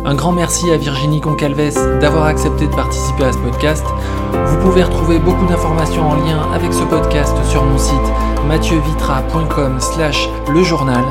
Un 0.04 0.14
grand 0.14 0.32
merci 0.32 0.70
à 0.70 0.76
Virginie 0.76 1.20
Concalves 1.20 1.74
d'avoir 2.00 2.26
accepté 2.26 2.68
de 2.68 2.74
participer 2.74 3.24
à 3.24 3.32
ce 3.32 3.38
podcast. 3.38 3.84
Vous 4.32 4.58
pouvez 4.58 4.84
retrouver 4.84 5.18
beaucoup 5.18 5.46
d'informations 5.46 6.08
en 6.08 6.14
lien 6.14 6.40
avec 6.54 6.72
ce 6.72 6.84
podcast 6.84 7.34
sur 7.48 7.64
mon 7.64 7.78
site 7.78 7.96
mathieuVitra.com 8.46 9.80
slash 9.80 10.28
le 10.48 10.62
journal. 10.62 11.04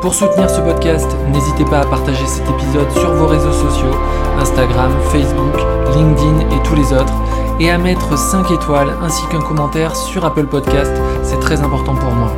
Pour 0.00 0.14
soutenir 0.14 0.48
ce 0.48 0.60
podcast, 0.60 1.06
n'hésitez 1.32 1.64
pas 1.64 1.80
à 1.80 1.84
partager 1.86 2.26
cet 2.26 2.48
épisode 2.48 2.90
sur 2.92 3.12
vos 3.14 3.26
réseaux 3.26 3.52
sociaux, 3.52 3.94
Instagram, 4.38 4.92
Facebook, 5.10 5.54
LinkedIn 5.94 6.40
et 6.40 6.62
tous 6.62 6.74
les 6.74 6.92
autres, 6.92 7.14
et 7.58 7.70
à 7.70 7.78
mettre 7.78 8.16
5 8.16 8.50
étoiles 8.50 8.92
ainsi 9.02 9.26
qu'un 9.28 9.40
commentaire 9.40 9.96
sur 9.96 10.24
Apple 10.24 10.46
Podcast, 10.46 10.92
c'est 11.22 11.40
très 11.40 11.60
important 11.60 11.94
pour 11.94 12.12
moi. 12.12 12.30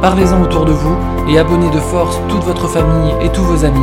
Parlez-en 0.00 0.42
autour 0.42 0.64
de 0.64 0.72
vous 0.72 0.96
et 1.28 1.38
abonnez 1.38 1.70
de 1.70 1.80
force 1.80 2.18
toute 2.28 2.44
votre 2.44 2.68
famille 2.68 3.14
et 3.22 3.30
tous 3.30 3.42
vos 3.42 3.64
amis. 3.64 3.80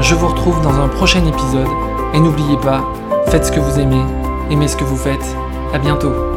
Je 0.00 0.14
vous 0.14 0.28
retrouve 0.28 0.60
dans 0.62 0.80
un 0.80 0.88
prochain 0.88 1.24
épisode 1.26 1.68
et 2.14 2.20
n'oubliez 2.20 2.56
pas, 2.56 2.80
faites 3.28 3.44
ce 3.44 3.52
que 3.52 3.60
vous 3.60 3.78
aimez, 3.78 4.02
aimez 4.50 4.68
ce 4.68 4.76
que 4.76 4.84
vous 4.84 4.96
faites. 4.96 5.36
À 5.72 5.78
bientôt. 5.78 6.33